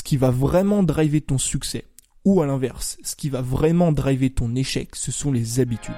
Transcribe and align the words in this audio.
ce 0.00 0.02
qui 0.02 0.16
va 0.16 0.30
vraiment 0.30 0.82
driver 0.82 1.20
ton 1.20 1.36
succès, 1.36 1.84
ou 2.24 2.40
à 2.40 2.46
l'inverse, 2.46 2.96
ce 3.02 3.14
qui 3.14 3.28
va 3.28 3.42
vraiment 3.42 3.92
driver 3.92 4.30
ton 4.30 4.56
échec, 4.56 4.96
ce 4.96 5.12
sont 5.12 5.30
les 5.30 5.60
habitudes. 5.60 5.92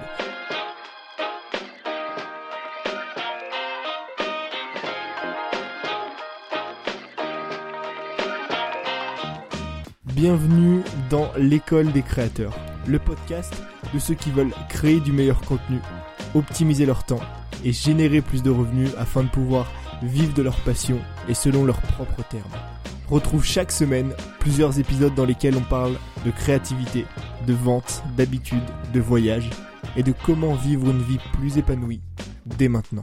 Bienvenue 10.06 10.82
dans 11.08 11.30
l'école 11.38 11.92
des 11.92 12.02
créateurs, 12.02 12.58
le 12.88 12.98
podcast 12.98 13.54
de 13.94 14.00
ceux 14.00 14.14
qui 14.14 14.32
veulent 14.32 14.54
créer 14.68 14.98
du 14.98 15.12
meilleur 15.12 15.40
contenu, 15.42 15.78
optimiser 16.34 16.86
leur 16.86 17.04
temps 17.04 17.22
et 17.64 17.70
générer 17.70 18.20
plus 18.20 18.42
de 18.42 18.50
revenus 18.50 18.90
afin 18.98 19.22
de 19.22 19.28
pouvoir 19.28 19.70
vivre 20.02 20.34
de 20.34 20.42
leur 20.42 20.56
passion 20.64 20.98
et 21.28 21.34
selon 21.34 21.64
leurs 21.64 21.82
propres 21.82 22.24
termes. 22.28 22.50
Retrouve 23.08 23.44
chaque 23.44 23.72
semaine 23.72 24.14
plusieurs 24.38 24.78
épisodes 24.78 25.14
dans 25.14 25.24
lesquels 25.24 25.56
on 25.56 25.62
parle 25.62 25.98
de 26.24 26.30
créativité, 26.30 27.04
de 27.46 27.52
vente, 27.52 28.02
d'habitude, 28.16 28.62
de 28.94 29.00
voyage 29.00 29.50
et 29.96 30.02
de 30.02 30.14
comment 30.24 30.54
vivre 30.54 30.90
une 30.90 31.02
vie 31.02 31.18
plus 31.34 31.58
épanouie 31.58 32.00
dès 32.46 32.68
maintenant. 32.68 33.02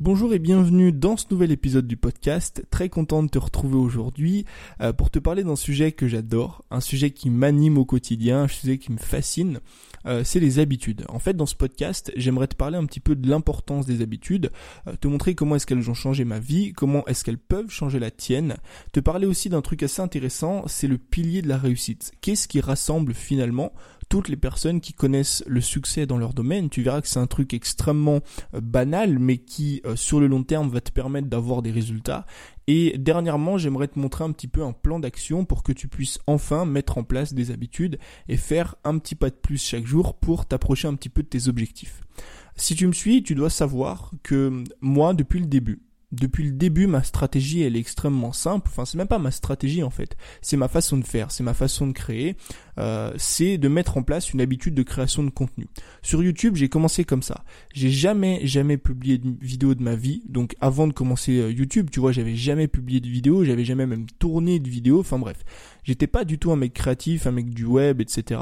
Bonjour 0.00 0.32
et 0.32 0.38
bienvenue 0.38 0.92
dans 0.92 1.18
ce 1.18 1.26
nouvel 1.30 1.52
épisode 1.52 1.86
du 1.86 1.98
podcast. 1.98 2.64
Très 2.70 2.88
content 2.88 3.22
de 3.22 3.28
te 3.28 3.38
retrouver 3.38 3.76
aujourd'hui 3.76 4.46
euh, 4.80 4.94
pour 4.94 5.10
te 5.10 5.18
parler 5.18 5.44
d'un 5.44 5.56
sujet 5.56 5.92
que 5.92 6.08
j'adore, 6.08 6.64
un 6.70 6.80
sujet 6.80 7.10
qui 7.10 7.28
m'anime 7.28 7.76
au 7.76 7.84
quotidien, 7.84 8.44
un 8.44 8.48
sujet 8.48 8.78
qui 8.78 8.92
me 8.92 8.98
fascine. 8.98 9.60
Euh, 10.06 10.22
c'est 10.24 10.40
les 10.40 10.58
habitudes. 10.58 11.04
En 11.08 11.18
fait, 11.18 11.34
dans 11.34 11.46
ce 11.46 11.54
podcast, 11.54 12.12
j'aimerais 12.16 12.46
te 12.46 12.56
parler 12.56 12.76
un 12.76 12.86
petit 12.86 13.00
peu 13.00 13.14
de 13.14 13.28
l'importance 13.28 13.86
des 13.86 14.02
habitudes, 14.02 14.50
euh, 14.86 14.96
te 14.96 15.08
montrer 15.08 15.34
comment 15.34 15.56
est-ce 15.56 15.66
qu'elles 15.66 15.90
ont 15.90 15.94
changé 15.94 16.24
ma 16.24 16.38
vie, 16.38 16.72
comment 16.72 17.06
est-ce 17.06 17.24
qu'elles 17.24 17.38
peuvent 17.38 17.70
changer 17.70 17.98
la 17.98 18.10
tienne, 18.10 18.56
te 18.92 19.00
parler 19.00 19.26
aussi 19.26 19.48
d'un 19.48 19.62
truc 19.62 19.82
assez 19.82 20.02
intéressant, 20.02 20.64
c'est 20.66 20.86
le 20.86 20.98
pilier 20.98 21.42
de 21.42 21.48
la 21.48 21.58
réussite. 21.58 22.12
Qu'est-ce 22.20 22.48
qui 22.48 22.60
rassemble 22.60 23.14
finalement 23.14 23.72
toutes 24.10 24.28
les 24.28 24.36
personnes 24.36 24.80
qui 24.80 24.92
connaissent 24.92 25.42
le 25.46 25.60
succès 25.62 26.04
dans 26.04 26.18
leur 26.18 26.34
domaine, 26.34 26.68
tu 26.68 26.82
verras 26.82 27.00
que 27.00 27.08
c'est 27.08 27.20
un 27.20 27.28
truc 27.28 27.54
extrêmement 27.54 28.20
euh, 28.54 28.60
banal, 28.60 29.18
mais 29.18 29.38
qui 29.38 29.80
euh, 29.86 29.96
sur 29.96 30.20
le 30.20 30.26
long 30.26 30.42
terme 30.42 30.68
va 30.68 30.82
te 30.82 30.90
permettre 30.90 31.28
d'avoir 31.28 31.62
des 31.62 31.70
résultats. 31.70 32.26
Et 32.66 32.98
dernièrement, 32.98 33.56
j'aimerais 33.56 33.88
te 33.88 33.98
montrer 33.98 34.24
un 34.24 34.32
petit 34.32 34.48
peu 34.48 34.62
un 34.62 34.72
plan 34.72 34.98
d'action 34.98 35.44
pour 35.44 35.62
que 35.62 35.72
tu 35.72 35.88
puisses 35.88 36.18
enfin 36.26 36.66
mettre 36.66 36.98
en 36.98 37.04
place 37.04 37.32
des 37.34 37.52
habitudes 37.52 37.98
et 38.28 38.36
faire 38.36 38.74
un 38.84 38.98
petit 38.98 39.14
pas 39.14 39.30
de 39.30 39.36
plus 39.36 39.62
chaque 39.62 39.86
jour 39.86 40.18
pour 40.18 40.44
t'approcher 40.44 40.88
un 40.88 40.94
petit 40.94 41.08
peu 41.08 41.22
de 41.22 41.28
tes 41.28 41.48
objectifs. 41.48 42.02
Si 42.56 42.74
tu 42.74 42.88
me 42.88 42.92
suis, 42.92 43.22
tu 43.22 43.36
dois 43.36 43.48
savoir 43.48 44.10
que 44.24 44.64
moi, 44.80 45.14
depuis 45.14 45.38
le 45.38 45.46
début, 45.46 45.82
depuis 46.12 46.44
le 46.44 46.52
début, 46.52 46.86
ma 46.86 47.02
stratégie, 47.02 47.62
elle 47.62 47.76
est 47.76 47.80
extrêmement 47.80 48.32
simple. 48.32 48.68
Enfin, 48.68 48.84
c'est 48.84 48.98
même 48.98 49.06
pas 49.06 49.18
ma 49.18 49.30
stratégie 49.30 49.82
en 49.82 49.90
fait. 49.90 50.16
C'est 50.42 50.56
ma 50.56 50.68
façon 50.68 50.96
de 50.96 51.04
faire, 51.04 51.30
c'est 51.30 51.44
ma 51.44 51.54
façon 51.54 51.86
de 51.86 51.92
créer. 51.92 52.36
Euh, 52.78 53.12
c'est 53.16 53.58
de 53.58 53.68
mettre 53.68 53.96
en 53.96 54.02
place 54.02 54.32
une 54.32 54.40
habitude 54.40 54.74
de 54.74 54.82
création 54.82 55.22
de 55.22 55.30
contenu. 55.30 55.66
Sur 56.02 56.22
YouTube, 56.22 56.56
j'ai 56.56 56.68
commencé 56.68 57.04
comme 57.04 57.22
ça. 57.22 57.44
J'ai 57.74 57.90
jamais, 57.90 58.40
jamais 58.44 58.76
publié 58.76 59.18
de 59.18 59.30
vidéo 59.40 59.74
de 59.74 59.82
ma 59.82 59.94
vie. 59.94 60.22
Donc, 60.28 60.56
avant 60.60 60.88
de 60.88 60.92
commencer 60.92 61.38
euh, 61.38 61.52
YouTube, 61.52 61.90
tu 61.90 62.00
vois, 62.00 62.12
j'avais 62.12 62.36
jamais 62.36 62.68
publié 62.68 63.00
de 63.00 63.08
vidéo, 63.08 63.44
j'avais 63.44 63.64
jamais 63.64 63.86
même 63.86 64.06
tourné 64.18 64.58
de 64.58 64.68
vidéo. 64.68 65.00
Enfin 65.00 65.18
bref, 65.18 65.44
j'étais 65.84 66.06
pas 66.08 66.24
du 66.24 66.38
tout 66.38 66.50
un 66.50 66.56
mec 66.56 66.72
créatif, 66.72 67.26
un 67.26 67.32
mec 67.32 67.50
du 67.50 67.64
web, 67.64 68.00
etc. 68.00 68.40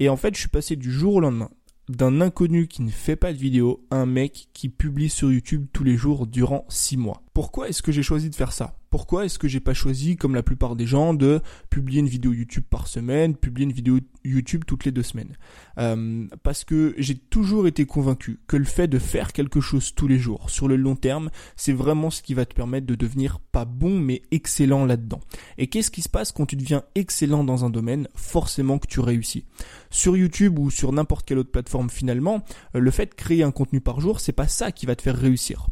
Et 0.00 0.08
en 0.08 0.16
fait, 0.16 0.34
je 0.34 0.40
suis 0.40 0.48
passé 0.48 0.74
du 0.74 0.90
jour 0.90 1.14
au 1.14 1.20
lendemain 1.20 1.50
d'un 1.88 2.20
inconnu 2.20 2.68
qui 2.68 2.82
ne 2.82 2.90
fait 2.90 3.16
pas 3.16 3.32
de 3.32 3.38
vidéo 3.38 3.84
un 3.90 4.06
mec 4.06 4.48
qui 4.52 4.68
publie 4.68 5.10
sur 5.10 5.32
YouTube 5.32 5.66
tous 5.72 5.84
les 5.84 5.96
jours 5.96 6.26
durant 6.26 6.64
6 6.68 6.96
mois. 6.96 7.23
Pourquoi 7.34 7.68
est-ce 7.68 7.82
que 7.82 7.90
j'ai 7.90 8.04
choisi 8.04 8.30
de 8.30 8.34
faire 8.36 8.52
ça? 8.52 8.78
Pourquoi 8.90 9.24
est-ce 9.24 9.40
que 9.40 9.48
j'ai 9.48 9.58
pas 9.58 9.74
choisi, 9.74 10.16
comme 10.16 10.36
la 10.36 10.44
plupart 10.44 10.76
des 10.76 10.86
gens, 10.86 11.14
de 11.14 11.40
publier 11.68 11.98
une 11.98 12.06
vidéo 12.06 12.32
YouTube 12.32 12.62
par 12.70 12.86
semaine, 12.86 13.34
publier 13.34 13.64
une 13.64 13.72
vidéo 13.72 13.98
YouTube 14.24 14.62
toutes 14.64 14.84
les 14.84 14.92
deux 14.92 15.02
semaines? 15.02 15.36
Euh, 15.78 16.28
Parce 16.44 16.62
que 16.62 16.94
j'ai 16.96 17.16
toujours 17.16 17.66
été 17.66 17.86
convaincu 17.86 18.38
que 18.46 18.56
le 18.56 18.64
fait 18.64 18.86
de 18.86 19.00
faire 19.00 19.32
quelque 19.32 19.60
chose 19.60 19.96
tous 19.96 20.06
les 20.06 20.20
jours, 20.20 20.48
sur 20.48 20.68
le 20.68 20.76
long 20.76 20.94
terme, 20.94 21.30
c'est 21.56 21.72
vraiment 21.72 22.10
ce 22.10 22.22
qui 22.22 22.34
va 22.34 22.46
te 22.46 22.54
permettre 22.54 22.86
de 22.86 22.94
devenir 22.94 23.40
pas 23.40 23.64
bon 23.64 23.98
mais 23.98 24.22
excellent 24.30 24.86
là-dedans. 24.86 25.20
Et 25.58 25.66
qu'est-ce 25.66 25.90
qui 25.90 26.02
se 26.02 26.08
passe 26.08 26.30
quand 26.30 26.46
tu 26.46 26.54
deviens 26.54 26.84
excellent 26.94 27.42
dans 27.42 27.64
un 27.64 27.70
domaine? 27.70 28.06
Forcément 28.14 28.78
que 28.78 28.86
tu 28.86 29.00
réussis. 29.00 29.44
Sur 29.90 30.16
YouTube 30.16 30.56
ou 30.60 30.70
sur 30.70 30.92
n'importe 30.92 31.26
quelle 31.26 31.38
autre 31.38 31.50
plateforme 31.50 31.90
finalement, 31.90 32.44
euh, 32.76 32.78
le 32.78 32.90
fait 32.92 33.06
de 33.06 33.14
créer 33.14 33.42
un 33.42 33.50
contenu 33.50 33.80
par 33.80 34.00
jour, 34.00 34.20
c'est 34.20 34.30
pas 34.30 34.46
ça 34.46 34.70
qui 34.70 34.86
va 34.86 34.94
te 34.94 35.02
faire 35.02 35.18
réussir. 35.18 35.66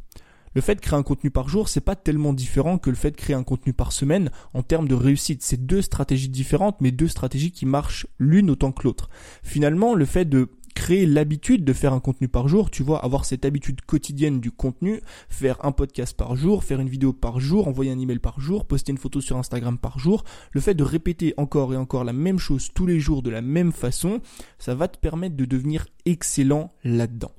Le 0.55 0.61
fait 0.61 0.75
de 0.75 0.81
créer 0.81 0.99
un 0.99 1.03
contenu 1.03 1.31
par 1.31 1.49
jour, 1.49 1.69
c'est 1.69 1.81
pas 1.81 1.97
tellement 1.97 2.33
différent 2.33 2.79
que 2.79 2.91
le 2.91 2.97
fait 2.97 3.11
de 3.11 3.17
créer 3.17 3.35
un 3.37 3.43
contenu 3.43 3.73
par 3.73 3.93
semaine 3.93 4.31
en 4.55 4.63
termes 4.63 4.89
de 4.89 4.95
réussite. 4.95 5.43
C'est 5.43 5.67
deux 5.67 5.83
stratégies 5.83 6.29
différentes, 6.29 6.81
mais 6.81 6.91
deux 6.91 7.09
stratégies 7.09 7.53
qui 7.53 7.67
marchent 7.67 8.07
l'une 8.19 8.51
autant 8.51 8.73
que 8.73 8.85
l'autre. 8.85 9.09
Finalement, 9.43 9.95
le 9.95 10.05
fait 10.05 10.25
de 10.25 10.49
créer 10.75 11.07
l'habitude 11.07 11.65
de 11.65 11.73
faire 11.73 11.93
un 11.93 12.01
contenu 12.01 12.29
par 12.29 12.49
jour, 12.49 12.71
tu 12.71 12.83
vois, 12.83 13.05
avoir 13.05 13.25
cette 13.25 13.45
habitude 13.45 13.83
quotidienne 13.83 14.41
du 14.41 14.51
contenu, 14.51 15.01
faire 15.29 15.65
un 15.65 15.73
podcast 15.73 16.17
par 16.17 16.37
jour, 16.37 16.65
faire 16.65 16.81
une 16.81 16.89
vidéo 16.89 17.13
par 17.13 17.41
jour, 17.41 17.69
envoyer 17.69 17.93
un 17.93 17.99
email 17.99 18.19
par 18.19 18.41
jour, 18.41 18.67
poster 18.67 18.93
une 18.93 18.99
photo 18.99 19.21
sur 19.21 19.37
Instagram 19.37 19.79
par 19.79 19.99
jour, 19.99 20.25
le 20.53 20.61
fait 20.61 20.75
de 20.75 20.83
répéter 20.83 21.35
encore 21.37 21.73
et 21.75 21.77
encore 21.77 22.05
la 22.05 22.13
même 22.13 22.39
chose 22.39 22.71
tous 22.75 22.87
les 22.87 23.01
jours 23.01 23.23
de 23.23 23.31
la 23.31 23.43
même 23.43 23.73
façon, 23.73 24.21
ça 24.59 24.75
va 24.75 24.89
te 24.89 24.99
permettre 24.99 25.37
de 25.37 25.45
devenir 25.45 25.87
excellent 26.07 26.73
là-dedans. 26.85 27.33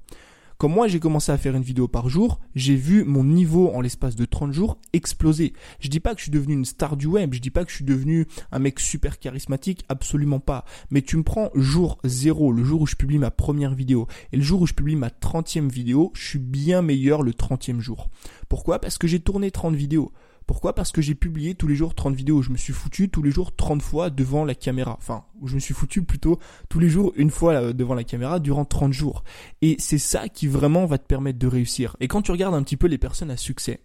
Quand 0.64 0.70
moi 0.70 0.88
j'ai 0.88 1.02
commencé 1.02 1.30
à 1.30 1.38
faire 1.38 1.58
une 1.58 1.62
vidéo 1.62 1.90
par 1.90 2.08
jour, 2.08 2.40
j'ai 2.56 2.78
vu 2.78 3.04
mon 3.04 3.26
niveau 3.26 3.72
en 3.76 3.82
l'espace 3.82 4.16
de 4.16 4.24
30 4.24 4.54
jours 4.54 4.78
exploser. 4.94 5.52
Je 5.82 5.90
dis 5.90 6.00
pas 6.00 6.14
que 6.14 6.20
je 6.20 6.24
suis 6.24 6.32
devenu 6.32 6.54
une 6.54 6.64
star 6.64 6.96
du 6.96 7.06
web, 7.06 7.34
je 7.34 7.42
dis 7.42 7.50
pas 7.50 7.66
que 7.66 7.70
je 7.70 7.76
suis 7.76 7.84
devenu 7.84 8.28
un 8.54 8.60
mec 8.60 8.80
super 8.80 9.20
charismatique, 9.20 9.84
absolument 9.90 10.40
pas. 10.40 10.64
Mais 10.90 11.02
tu 11.02 11.18
me 11.18 11.24
prends 11.24 11.50
jour 11.54 11.98
0, 12.06 12.54
le 12.54 12.64
jour 12.64 12.80
où 12.80 12.88
je 12.88 12.96
publie 12.96 13.18
ma 13.18 13.30
première 13.30 13.76
vidéo, 13.76 14.08
et 14.32 14.38
le 14.38 14.42
jour 14.42 14.62
où 14.62 14.66
je 14.66 14.74
publie 14.74 14.96
ma 14.96 15.10
30e 15.10 15.70
vidéo, 15.70 16.14
je 16.16 16.26
suis 16.26 16.40
bien 16.40 16.82
meilleur 16.82 17.24
le 17.24 17.34
30e 17.34 17.82
jour. 17.82 18.10
Pourquoi? 18.48 18.80
Parce 18.80 18.98
que 18.98 19.06
j'ai 19.06 19.20
tourné 19.20 19.52
30 19.52 19.76
vidéos. 19.76 20.14
Pourquoi? 20.46 20.76
Parce 20.76 20.92
que 20.92 21.02
j'ai 21.02 21.16
publié 21.16 21.56
tous 21.56 21.68
les 21.68 21.76
jours 21.76 21.96
30 21.96 22.16
vidéos. 22.16 22.42
Je 22.42 22.52
me 22.52 22.58
suis 22.58 22.74
foutu 22.74 23.10
tous 23.10 23.22
les 23.22 23.32
jours 23.32 23.56
30 23.56 23.82
fois 23.82 24.10
devant 24.10 24.46
la 24.46 24.56
caméra. 24.56 24.98
Enfin, 25.00 25.26
je 25.44 25.56
me 25.56 25.60
suis 25.60 25.74
foutu 25.74 26.04
plutôt 26.04 26.40
tous 26.70 26.80
les 26.80 26.90
jours 26.90 27.14
une 27.16 27.30
fois 27.30 27.54
euh, 27.54 27.74
devant 27.74 27.94
la 27.94 28.04
caméra 28.04 28.40
durant 28.40 28.66
30 28.66 28.94
jours. 28.94 29.24
Et 29.62 29.76
c'est 29.80 29.98
ça 29.98 30.30
qui 30.30 30.48
vraiment 30.48 30.86
va 30.86 30.98
te 30.98 31.06
permettre 31.06 31.40
de 31.40 31.48
réussir. 31.48 31.96
Et 32.00 32.08
quand 32.08 32.22
tu 32.22 32.32
regardes 32.32 32.56
un 32.56 32.64
petit 32.64 32.78
peu 32.78 32.88
les 32.88 32.98
personnes 32.98 33.32
à 33.32 33.38
succès, 33.38 33.80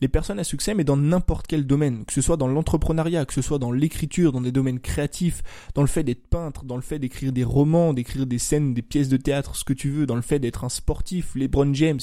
les 0.00 0.08
personnes 0.08 0.38
à 0.38 0.44
succès, 0.44 0.74
mais 0.74 0.84
dans 0.84 0.96
n'importe 0.96 1.46
quel 1.46 1.66
domaine, 1.66 2.04
que 2.04 2.12
ce 2.12 2.20
soit 2.20 2.36
dans 2.36 2.48
l'entrepreneuriat, 2.48 3.24
que 3.24 3.34
ce 3.34 3.42
soit 3.42 3.58
dans 3.58 3.72
l'écriture, 3.72 4.32
dans 4.32 4.40
des 4.40 4.52
domaines 4.52 4.80
créatifs, 4.80 5.42
dans 5.74 5.82
le 5.82 5.88
fait 5.88 6.04
d'être 6.04 6.26
peintre, 6.26 6.64
dans 6.64 6.76
le 6.76 6.82
fait 6.82 6.98
d'écrire 6.98 7.32
des 7.32 7.44
romans, 7.44 7.92
d'écrire 7.92 8.26
des 8.26 8.38
scènes, 8.38 8.74
des 8.74 8.82
pièces 8.82 9.08
de 9.08 9.16
théâtre, 9.16 9.56
ce 9.56 9.64
que 9.64 9.72
tu 9.72 9.90
veux, 9.90 10.06
dans 10.06 10.16
le 10.16 10.22
fait 10.22 10.38
d'être 10.38 10.64
un 10.64 10.68
sportif, 10.68 11.34
LeBron 11.34 11.72
James, 11.74 12.00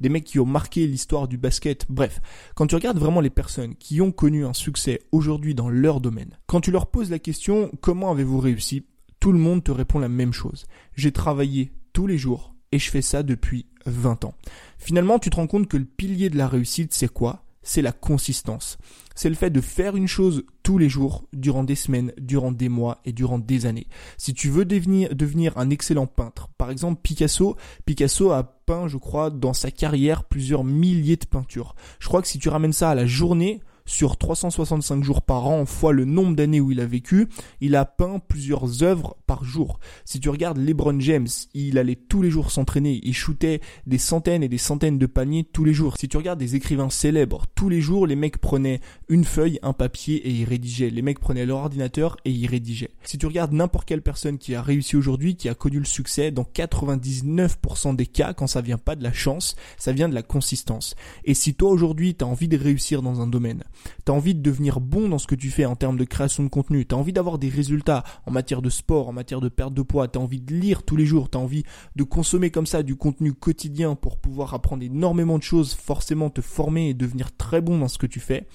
des 0.00 0.08
mecs 0.08 0.24
qui 0.24 0.38
ont 0.38 0.46
marqué 0.46 0.86
l'histoire 0.86 1.28
du 1.28 1.38
basket, 1.38 1.86
bref. 1.88 2.20
Quand 2.54 2.66
tu 2.66 2.74
regardes 2.74 2.98
vraiment 2.98 3.20
les 3.20 3.30
personnes 3.30 3.74
qui 3.76 4.00
ont 4.00 4.12
connu 4.12 4.44
un 4.44 4.52
succès 4.52 5.00
aujourd'hui 5.12 5.54
dans 5.54 5.68
leur 5.68 6.00
domaine, 6.00 6.38
quand 6.46 6.60
tu 6.60 6.70
leur 6.70 6.86
poses 6.86 7.10
la 7.10 7.18
question 7.18 7.70
comment 7.80 8.10
avez-vous 8.10 8.38
réussi, 8.38 8.86
tout 9.20 9.32
le 9.32 9.38
monde 9.38 9.64
te 9.64 9.70
répond 9.70 9.98
la 9.98 10.08
même 10.08 10.32
chose. 10.32 10.66
J'ai 10.94 11.12
travaillé 11.12 11.72
tous 11.92 12.06
les 12.06 12.18
jours 12.18 12.54
et 12.72 12.78
je 12.78 12.90
fais 12.90 13.02
ça 13.02 13.22
depuis 13.22 13.66
20 13.86 14.24
ans. 14.24 14.34
Finalement, 14.78 15.18
tu 15.18 15.30
te 15.30 15.36
rends 15.36 15.46
compte 15.46 15.68
que 15.68 15.76
le 15.76 15.84
pilier 15.84 16.30
de 16.30 16.36
la 16.36 16.48
réussite, 16.48 16.94
c'est 16.94 17.12
quoi? 17.12 17.44
C'est 17.62 17.82
la 17.82 17.92
consistance. 17.92 18.76
C'est 19.14 19.28
le 19.28 19.34
fait 19.34 19.50
de 19.50 19.60
faire 19.60 19.96
une 19.96 20.08
chose 20.08 20.44
tous 20.62 20.76
les 20.76 20.88
jours, 20.88 21.24
durant 21.32 21.64
des 21.64 21.76
semaines, 21.76 22.12
durant 22.18 22.52
des 22.52 22.68
mois 22.68 23.00
et 23.04 23.12
durant 23.12 23.38
des 23.38 23.64
années. 23.64 23.86
Si 24.18 24.34
tu 24.34 24.50
veux 24.50 24.64
devenir, 24.64 25.14
devenir 25.14 25.56
un 25.56 25.70
excellent 25.70 26.06
peintre, 26.06 26.48
par 26.58 26.70
exemple 26.70 27.00
Picasso, 27.02 27.56
Picasso 27.86 28.32
a 28.32 28.42
peint, 28.66 28.88
je 28.88 28.96
crois, 28.96 29.30
dans 29.30 29.54
sa 29.54 29.70
carrière 29.70 30.24
plusieurs 30.24 30.64
milliers 30.64 31.16
de 31.16 31.26
peintures. 31.26 31.74
Je 32.00 32.08
crois 32.08 32.22
que 32.22 32.28
si 32.28 32.38
tu 32.38 32.48
ramènes 32.48 32.72
ça 32.72 32.90
à 32.90 32.94
la 32.94 33.06
journée, 33.06 33.60
sur 33.86 34.16
365 34.16 35.04
jours 35.04 35.22
par 35.22 35.46
an 35.46 35.66
fois 35.66 35.92
le 35.92 36.04
nombre 36.04 36.34
d'années 36.34 36.60
où 36.60 36.70
il 36.72 36.80
a 36.80 36.86
vécu, 36.86 37.28
il 37.60 37.76
a 37.76 37.84
peint 37.84 38.18
plusieurs 38.18 38.82
œuvres 38.82 39.16
par 39.26 39.44
jour. 39.44 39.78
Si 40.04 40.20
tu 40.20 40.28
regardes 40.28 40.58
LeBron 40.58 40.98
James, 41.00 41.28
il 41.52 41.78
allait 41.78 41.94
tous 41.94 42.22
les 42.22 42.30
jours 42.30 42.50
s'entraîner, 42.50 43.00
il 43.02 43.14
shootait 43.14 43.60
des 43.86 43.98
centaines 43.98 44.42
et 44.42 44.48
des 44.48 44.58
centaines 44.58 44.98
de 44.98 45.06
paniers 45.06 45.44
tous 45.44 45.64
les 45.64 45.74
jours. 45.74 45.96
Si 45.98 46.08
tu 46.08 46.16
regardes 46.16 46.38
des 46.38 46.56
écrivains 46.56 46.90
célèbres, 46.90 47.46
tous 47.54 47.68
les 47.68 47.80
jours 47.80 48.06
les 48.06 48.16
mecs 48.16 48.38
prenaient 48.38 48.80
une 49.08 49.24
feuille, 49.24 49.58
un 49.62 49.72
papier 49.72 50.16
et 50.16 50.30
ils 50.30 50.44
rédigeaient. 50.44 50.90
Les 50.90 51.02
mecs 51.02 51.20
prenaient 51.20 51.46
leur 51.46 51.58
ordinateur 51.58 52.16
et 52.24 52.30
ils 52.30 52.46
rédigeaient. 52.46 52.90
Si 53.04 53.18
tu 53.18 53.26
regardes 53.26 53.52
n'importe 53.52 53.86
quelle 53.86 54.02
personne 54.02 54.38
qui 54.38 54.54
a 54.54 54.62
réussi 54.62 54.96
aujourd'hui, 54.96 55.36
qui 55.36 55.48
a 55.48 55.54
connu 55.54 55.78
le 55.78 55.84
succès, 55.84 56.30
dans 56.30 56.44
99% 56.44 57.96
des 57.96 58.06
cas, 58.06 58.32
quand 58.32 58.46
ça 58.46 58.60
vient 58.60 58.78
pas 58.78 58.96
de 58.96 59.02
la 59.02 59.12
chance, 59.12 59.56
ça 59.76 59.92
vient 59.92 60.08
de 60.08 60.14
la 60.14 60.22
consistance. 60.22 60.94
Et 61.24 61.34
si 61.34 61.54
toi 61.54 61.70
aujourd'hui 61.70 62.14
tu 62.14 62.24
as 62.24 62.28
envie 62.28 62.48
de 62.48 62.56
réussir 62.56 63.02
dans 63.02 63.20
un 63.20 63.26
domaine, 63.26 63.62
T'as 64.04 64.12
envie 64.12 64.34
de 64.34 64.42
devenir 64.42 64.80
bon 64.80 65.08
dans 65.08 65.18
ce 65.18 65.26
que 65.26 65.34
tu 65.34 65.50
fais 65.50 65.64
en 65.64 65.76
termes 65.76 65.96
de 65.96 66.04
création 66.04 66.42
de 66.42 66.48
contenu, 66.48 66.86
t'as 66.86 66.96
envie 66.96 67.12
d'avoir 67.12 67.38
des 67.38 67.48
résultats 67.48 68.04
en 68.26 68.30
matière 68.30 68.62
de 68.62 68.70
sport, 68.70 69.08
en 69.08 69.12
matière 69.12 69.40
de 69.40 69.48
perte 69.48 69.74
de 69.74 69.82
poids, 69.82 70.08
t'as 70.08 70.20
envie 70.20 70.40
de 70.40 70.54
lire 70.54 70.82
tous 70.82 70.96
les 70.96 71.06
jours, 71.06 71.30
t'as 71.30 71.38
envie 71.38 71.64
de 71.96 72.02
consommer 72.02 72.50
comme 72.50 72.66
ça 72.66 72.82
du 72.82 72.96
contenu 72.96 73.32
quotidien 73.32 73.94
pour 73.94 74.18
pouvoir 74.18 74.54
apprendre 74.54 74.82
énormément 74.82 75.38
de 75.38 75.42
choses, 75.42 75.74
forcément 75.74 76.30
te 76.30 76.40
former 76.40 76.88
et 76.88 76.94
devenir 76.94 77.36
très 77.36 77.60
bon 77.60 77.78
dans 77.78 77.88
ce 77.88 77.98
que 77.98 78.06
tu 78.06 78.20
fais. 78.20 78.46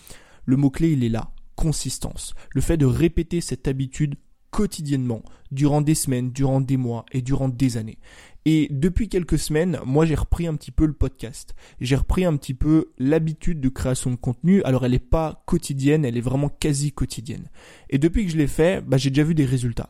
Le 0.45 0.57
mot-clé, 0.57 0.91
il 0.91 1.03
est 1.03 1.09
là. 1.09 1.31
Consistance, 1.55 2.35
le 2.51 2.61
fait 2.61 2.77
de 2.77 2.85
répéter 2.85 3.41
cette 3.41 3.67
habitude 3.67 4.15
quotidiennement, 4.51 5.23
durant 5.51 5.81
des 5.81 5.95
semaines, 5.95 6.31
durant 6.31 6.61
des 6.61 6.77
mois 6.77 7.05
et 7.11 7.21
durant 7.21 7.49
des 7.49 7.77
années. 7.77 7.99
Et 8.45 8.67
depuis 8.71 9.09
quelques 9.09 9.37
semaines, 9.37 9.79
moi 9.85 10.05
j'ai 10.05 10.15
repris 10.15 10.47
un 10.47 10.55
petit 10.55 10.71
peu 10.71 10.85
le 10.85 10.93
podcast. 10.93 11.55
J'ai 11.81 11.95
repris 11.95 12.25
un 12.25 12.35
petit 12.37 12.53
peu 12.53 12.91
l'habitude 12.97 13.59
de 13.59 13.69
création 13.69 14.11
de 14.11 14.15
contenu. 14.15 14.63
Alors 14.63 14.85
elle 14.85 14.93
n'est 14.93 14.99
pas 14.99 15.43
quotidienne, 15.45 16.05
elle 16.05 16.17
est 16.17 16.21
vraiment 16.21 16.49
quasi 16.49 16.91
quotidienne. 16.91 17.47
Et 17.89 17.97
depuis 17.97 18.25
que 18.25 18.31
je 18.31 18.37
l'ai 18.37 18.47
fait, 18.47 18.81
bah, 18.85 18.97
j'ai 18.97 19.09
déjà 19.09 19.23
vu 19.23 19.35
des 19.35 19.45
résultats. 19.45 19.89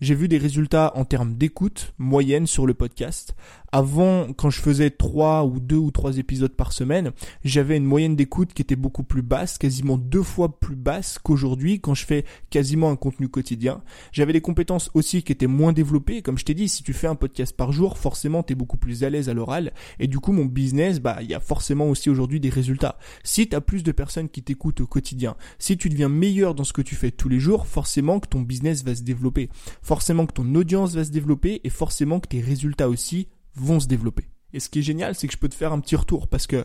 J'ai 0.00 0.14
vu 0.14 0.28
des 0.28 0.38
résultats 0.38 0.92
en 0.94 1.04
termes 1.04 1.34
d'écoute 1.34 1.92
moyenne 1.98 2.46
sur 2.46 2.66
le 2.66 2.74
podcast. 2.74 3.34
Avant, 3.70 4.32
quand 4.32 4.48
je 4.48 4.60
faisais 4.60 4.90
trois 4.90 5.44
ou 5.44 5.60
deux 5.60 5.76
ou 5.76 5.90
trois 5.90 6.16
épisodes 6.16 6.54
par 6.54 6.72
semaine, 6.72 7.12
j'avais 7.44 7.76
une 7.76 7.84
moyenne 7.84 8.16
d'écoute 8.16 8.54
qui 8.54 8.62
était 8.62 8.76
beaucoup 8.76 9.02
plus 9.02 9.20
basse, 9.20 9.58
quasiment 9.58 9.98
deux 9.98 10.22
fois 10.22 10.58
plus 10.58 10.76
basse 10.76 11.18
qu'aujourd'hui 11.18 11.78
quand 11.78 11.92
je 11.92 12.06
fais 12.06 12.24
quasiment 12.48 12.90
un 12.90 12.96
contenu 12.96 13.28
quotidien. 13.28 13.82
J'avais 14.10 14.32
des 14.32 14.40
compétences 14.40 14.90
aussi 14.94 15.22
qui 15.22 15.32
étaient 15.32 15.46
moins 15.46 15.74
développées. 15.74 16.22
Comme 16.22 16.38
je 16.38 16.46
t'ai 16.46 16.54
dit, 16.54 16.68
si 16.68 16.82
tu 16.82 16.94
fais 16.94 17.08
un 17.08 17.14
podcast 17.14 17.54
par 17.54 17.72
jour, 17.72 17.98
forcément 17.98 18.42
tu 18.42 18.54
es 18.54 18.56
beaucoup 18.56 18.78
plus 18.78 19.04
à 19.04 19.10
l'aise 19.10 19.28
à 19.28 19.34
l'oral. 19.34 19.72
Et 19.98 20.06
du 20.06 20.18
coup, 20.18 20.32
mon 20.32 20.46
business, 20.46 21.00
bah, 21.00 21.18
il 21.20 21.28
y 21.28 21.34
a 21.34 21.40
forcément 21.40 21.90
aussi 21.90 22.08
aujourd'hui 22.08 22.40
des 22.40 22.50
résultats. 22.50 22.98
Si 23.22 23.48
tu 23.48 23.54
as 23.54 23.60
plus 23.60 23.82
de 23.82 23.92
personnes 23.92 24.30
qui 24.30 24.42
t'écoutent 24.42 24.80
au 24.80 24.86
quotidien, 24.86 25.36
si 25.58 25.76
tu 25.76 25.90
deviens 25.90 26.08
meilleur 26.08 26.54
dans 26.54 26.64
ce 26.64 26.72
que 26.72 26.82
tu 26.82 26.94
fais 26.94 27.10
tous 27.10 27.28
les 27.28 27.38
jours, 27.38 27.66
forcément 27.66 28.18
que 28.18 28.28
ton 28.28 28.40
business 28.40 28.82
va 28.82 28.94
se 28.94 29.02
développer. 29.02 29.50
Forcément 29.82 30.24
que 30.24 30.32
ton 30.32 30.54
audience 30.54 30.94
va 30.94 31.04
se 31.04 31.10
développer 31.10 31.60
et 31.64 31.70
forcément 31.70 32.18
que 32.18 32.28
tes 32.28 32.40
résultats 32.40 32.88
aussi 32.88 33.28
vont 33.58 33.80
se 33.80 33.86
développer. 33.86 34.24
Et 34.52 34.60
ce 34.60 34.68
qui 34.68 34.78
est 34.78 34.82
génial, 34.82 35.14
c'est 35.14 35.26
que 35.26 35.32
je 35.32 35.38
peux 35.38 35.48
te 35.48 35.54
faire 35.54 35.72
un 35.72 35.80
petit 35.80 35.96
retour 35.96 36.28
parce 36.28 36.46
que 36.46 36.64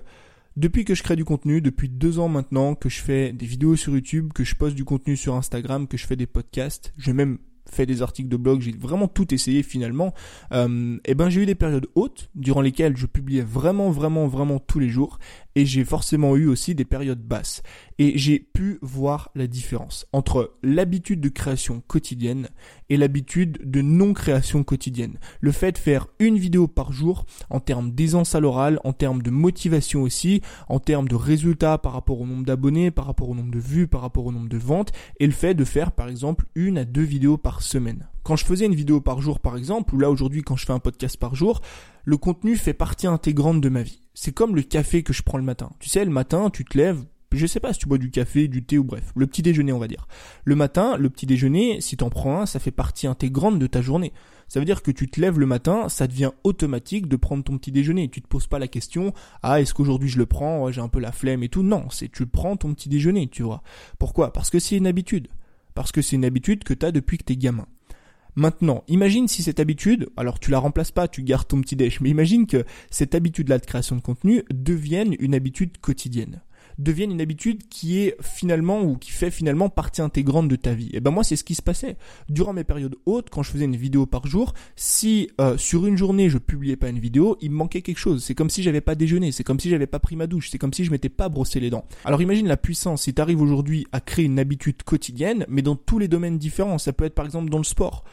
depuis 0.56 0.86
que 0.86 0.94
je 0.94 1.04
crée 1.04 1.16
du 1.16 1.26
contenu, 1.26 1.62
depuis 1.62 1.90
deux 1.90 2.20
ans 2.20 2.30
maintenant, 2.30 2.76
que 2.76 2.90
je 2.90 3.02
fais 3.02 3.34
des 3.34 3.46
vidéos 3.46 3.76
sur 3.76 3.94
YouTube, 3.94 4.32
que 4.34 4.44
je 4.44 4.56
poste 4.56 4.76
du 4.76 4.86
contenu 4.86 5.18
sur 5.18 5.34
Instagram, 5.36 5.88
que 5.88 5.98
je 5.98 6.06
fais 6.06 6.16
des 6.16 6.28
podcasts, 6.28 6.94
j'ai 6.98 7.14
même 7.14 7.40
fait 7.70 7.86
des 7.86 8.02
articles 8.02 8.30
de 8.30 8.38
blog, 8.38 8.62
j'ai 8.62 8.72
vraiment 8.72 9.08
tout 9.08 9.34
essayé 9.34 9.64
finalement. 9.64 10.14
Euh, 10.52 10.98
et 11.06 11.16
ben 11.16 11.30
j'ai 11.30 11.42
eu 11.42 11.46
des 11.46 11.56
périodes 11.56 11.88
hautes 11.96 12.30
durant 12.36 12.62
lesquelles 12.62 12.98
je 12.98 13.06
publiais 13.06 13.42
vraiment, 13.42 13.90
vraiment, 13.90 14.28
vraiment 14.28 14.60
tous 14.60 14.80
les 14.80 14.90
jours, 14.90 15.18
et 15.56 15.66
j'ai 15.66 15.84
forcément 15.84 16.36
eu 16.36 16.48
aussi 16.48 16.76
des 16.76 16.86
périodes 16.86 17.22
basses. 17.22 17.64
Et 18.00 18.18
j'ai 18.18 18.40
pu 18.40 18.80
voir 18.82 19.32
la 19.36 19.48
différence 19.48 20.06
entre 20.14 20.56
l'habitude 20.62 21.22
de 21.22 21.30
création 21.30 21.82
quotidienne 21.88 22.50
et 22.94 22.98
l'habitude 22.98 23.58
de 23.64 23.82
non-création 23.82 24.64
quotidienne. 24.64 25.18
Le 25.42 25.52
fait 25.52 25.72
de 25.72 25.78
faire 25.80 26.06
une 26.20 26.38
vidéo 26.38 26.68
par 26.68 26.94
jour 26.94 27.26
en 27.50 27.60
termes 27.60 27.90
d'aisance 27.90 28.36
à 28.36 28.40
l'oral, 28.40 28.80
en 28.84 28.94
termes 28.94 29.24
de 29.24 29.32
motivation 29.32 30.04
aussi, 30.04 30.42
en 30.70 30.80
termes 30.80 31.08
de 31.08 31.16
résultats 31.16 31.80
par 31.80 31.94
rapport 31.94 32.22
au 32.22 32.28
nombre 32.28 32.46
d'abonnés, 32.46 32.92
par 32.92 33.08
rapport 33.08 33.30
au 33.30 33.36
nombre 33.36 33.50
de 33.50 33.58
vues, 33.58 33.88
par 33.88 34.02
rapport 34.02 34.28
au 34.28 34.32
nombre 34.32 34.48
de 34.48 34.60
ventes, 34.60 34.92
et 35.20 35.26
le 35.26 35.32
fait 35.32 35.56
de 35.56 35.66
faire 35.66 35.92
par 35.92 36.08
exemple 36.08 36.46
une 36.54 36.78
à 36.78 36.86
deux 36.86 37.02
vidéos 37.02 37.38
par 37.38 37.64
semaine. 37.64 38.08
Quand 38.22 38.36
je 38.36 38.46
faisais 38.46 38.68
une 38.68 38.76
vidéo 38.76 39.02
par 39.02 39.22
jour 39.22 39.40
par 39.40 39.58
exemple, 39.58 39.96
ou 39.96 40.00
là 40.00 40.12
aujourd'hui 40.12 40.44
quand 40.44 40.56
je 40.56 40.68
fais 40.68 40.74
un 40.74 40.80
podcast 40.80 41.18
par 41.18 41.34
jour, 41.34 41.62
le 42.04 42.18
contenu 42.18 42.58
fait 42.58 42.74
partie 42.74 43.08
intégrante 43.08 43.60
de 43.60 43.70
ma 43.70 43.82
vie. 43.82 44.02
C'est 44.14 44.34
comme 44.34 44.56
le 44.56 44.62
café 44.62 45.02
que 45.02 45.14
je 45.14 45.24
prends 45.24 45.40
le 45.40 45.44
matin. 45.44 45.72
Tu 45.80 45.90
sais, 45.90 46.06
le 46.06 46.12
matin, 46.12 46.52
tu 46.52 46.64
te 46.64 46.78
lèves, 46.78 47.04
je 47.38 47.48
sais 47.48 47.60
pas 47.60 47.74
si 47.74 47.80
tu 47.80 47.88
bois 47.88 47.98
du 47.98 48.12
café, 48.12 48.48
du 48.48 48.64
thé 48.64 48.78
ou 48.78 48.84
bref, 48.84 49.12
le 49.16 49.28
petit 49.28 49.42
déjeuner 49.42 49.72
on 49.72 49.80
va 49.80 49.88
dire. 49.88 50.08
Le 50.46 50.56
matin, 50.56 50.98
le 50.98 51.10
petit 51.10 51.26
déjeuner, 51.26 51.82
si 51.82 51.98
t'en 51.98 52.10
prends 52.10 52.42
un, 52.42 52.46
ça 52.46 52.60
fait 52.60 52.72
partie 52.72 53.08
intégrante 53.08 53.60
de 53.60 53.68
ta 53.68 53.82
journée. 53.82 54.14
Ça 54.48 54.60
veut 54.60 54.66
dire 54.66 54.84
que 54.84 54.92
tu 54.92 55.08
te 55.08 55.20
lèves 55.20 55.40
le 55.40 55.46
matin, 55.46 55.90
ça 55.90 56.08
devient 56.08 56.32
automatique 56.44 57.08
de 57.08 57.16
prendre 57.16 57.44
ton 57.44 57.58
petit 57.58 57.72
déjeuner. 57.72 58.10
Tu 58.10 58.22
te 58.22 58.28
poses 58.28 58.48
pas 58.48 58.60
la 58.60 58.68
question, 58.68 59.14
ah 59.42 59.60
est-ce 59.62 59.74
qu'aujourd'hui 59.74 60.10
je 60.10 60.20
le 60.20 60.26
prends, 60.26 60.72
j'ai 60.72 60.82
un 60.82 60.90
peu 60.90 61.00
la 61.00 61.12
flemme 61.12 61.44
et 61.44 61.50
tout? 61.50 61.64
Non, 61.64 61.90
c'est 61.90 62.12
tu 62.12 62.26
prends 62.26 62.56
ton 62.56 62.74
petit 62.74 62.90
déjeuner, 62.90 63.28
tu 63.28 63.44
vois. 63.44 63.64
Pourquoi? 63.98 64.32
Parce 64.32 64.50
que 64.50 64.60
c'est 64.60 64.78
une 64.78 64.88
habitude. 64.88 65.28
Parce 65.74 65.92
que 65.92 66.02
c'est 66.02 66.16
une 66.16 66.26
habitude 66.26 66.64
que 66.64 66.74
tu 66.74 66.86
as 66.86 66.92
depuis 66.92 67.18
que 67.18 67.24
t'es 67.24 67.36
gamin. 67.36 67.66
Maintenant, 68.36 68.84
imagine 68.88 69.28
si 69.28 69.44
cette 69.44 69.60
habitude, 69.60 70.10
alors 70.18 70.40
tu 70.40 70.50
la 70.50 70.58
remplaces 70.60 70.92
pas, 70.92 71.08
tu 71.08 71.22
gardes 71.22 71.48
ton 71.48 71.62
petit 71.62 71.76
déj, 71.76 72.00
mais 72.02 72.10
imagine 72.10 72.48
que 72.48 72.66
cette 72.90 73.14
habitude-là 73.14 73.60
de 73.60 73.66
création 73.66 73.96
de 73.96 74.02
contenu 74.02 74.44
devienne 74.52 75.16
une 75.20 75.36
habitude 75.36 75.78
quotidienne 75.80 76.42
devienne 76.78 77.12
une 77.12 77.22
habitude 77.22 77.68
qui 77.70 78.00
est 78.00 78.16
finalement 78.22 78.82
ou 78.82 78.98
qui 78.98 79.12
fait 79.12 79.32
finalement 79.32 79.70
partie 79.70 80.02
intégrante 80.02 80.48
de 80.48 80.56
ta 80.56 80.74
vie. 80.74 80.90
Et 80.94 81.00
ben 81.00 81.12
moi 81.12 81.24
c'est 81.24 81.36
ce 81.36 81.44
qui 81.44 81.56
se 81.56 81.62
passait 81.62 81.98
durant 82.30 82.54
mes 82.54 82.64
périodes 82.64 82.96
hautes 83.06 83.30
quand 83.30 83.44
je 83.44 83.52
faisais 83.52 83.66
une 83.66 83.76
vidéo 83.76 84.06
par 84.06 84.28
jour. 84.28 84.54
Si 84.76 85.30
euh, 85.40 85.58
sur 85.58 85.86
une 85.86 85.98
journée 85.98 86.30
je 86.30 86.38
publiais 86.38 86.76
pas 86.76 86.90
une 86.90 87.00
vidéo, 87.00 87.38
il 87.42 87.52
me 87.52 87.56
manquait 87.56 87.82
quelque 87.82 87.98
chose. 87.98 88.24
C'est 88.24 88.36
comme 88.36 88.50
si 88.50 88.64
j'avais 88.64 88.82
pas 88.82 88.96
déjeuné, 88.96 89.32
c'est 89.32 89.44
comme 89.44 89.60
si 89.60 89.70
j'avais 89.70 89.88
pas 89.88 90.00
pris 90.00 90.16
ma 90.16 90.28
douche, 90.28 90.50
c'est 90.50 90.58
comme 90.58 90.74
si 90.74 90.84
je 90.84 90.92
m'étais 90.92 91.10
pas 91.10 91.30
brossé 91.30 91.60
les 91.60 91.70
dents. 91.70 91.86
Alors 92.06 92.22
imagine 92.22 92.48
la 92.48 92.58
puissance 92.58 93.04
si 93.04 93.14
tu 93.14 93.22
arrives 93.22 93.42
aujourd'hui 93.42 93.88
à 93.92 94.00
créer 94.00 94.26
une 94.26 94.40
habitude 94.40 94.84
quotidienne, 94.84 95.46
mais 95.48 95.62
dans 95.62 95.76
tous 95.76 96.00
les 96.00 96.08
domaines 96.08 96.38
différents. 96.38 96.78
Ça 96.78 96.94
peut 96.94 97.06
être 97.06 97.16
par 97.16 97.26
exemple 97.26 97.50
dans 97.50 97.58
le 97.58 97.64
sport. 97.64 98.04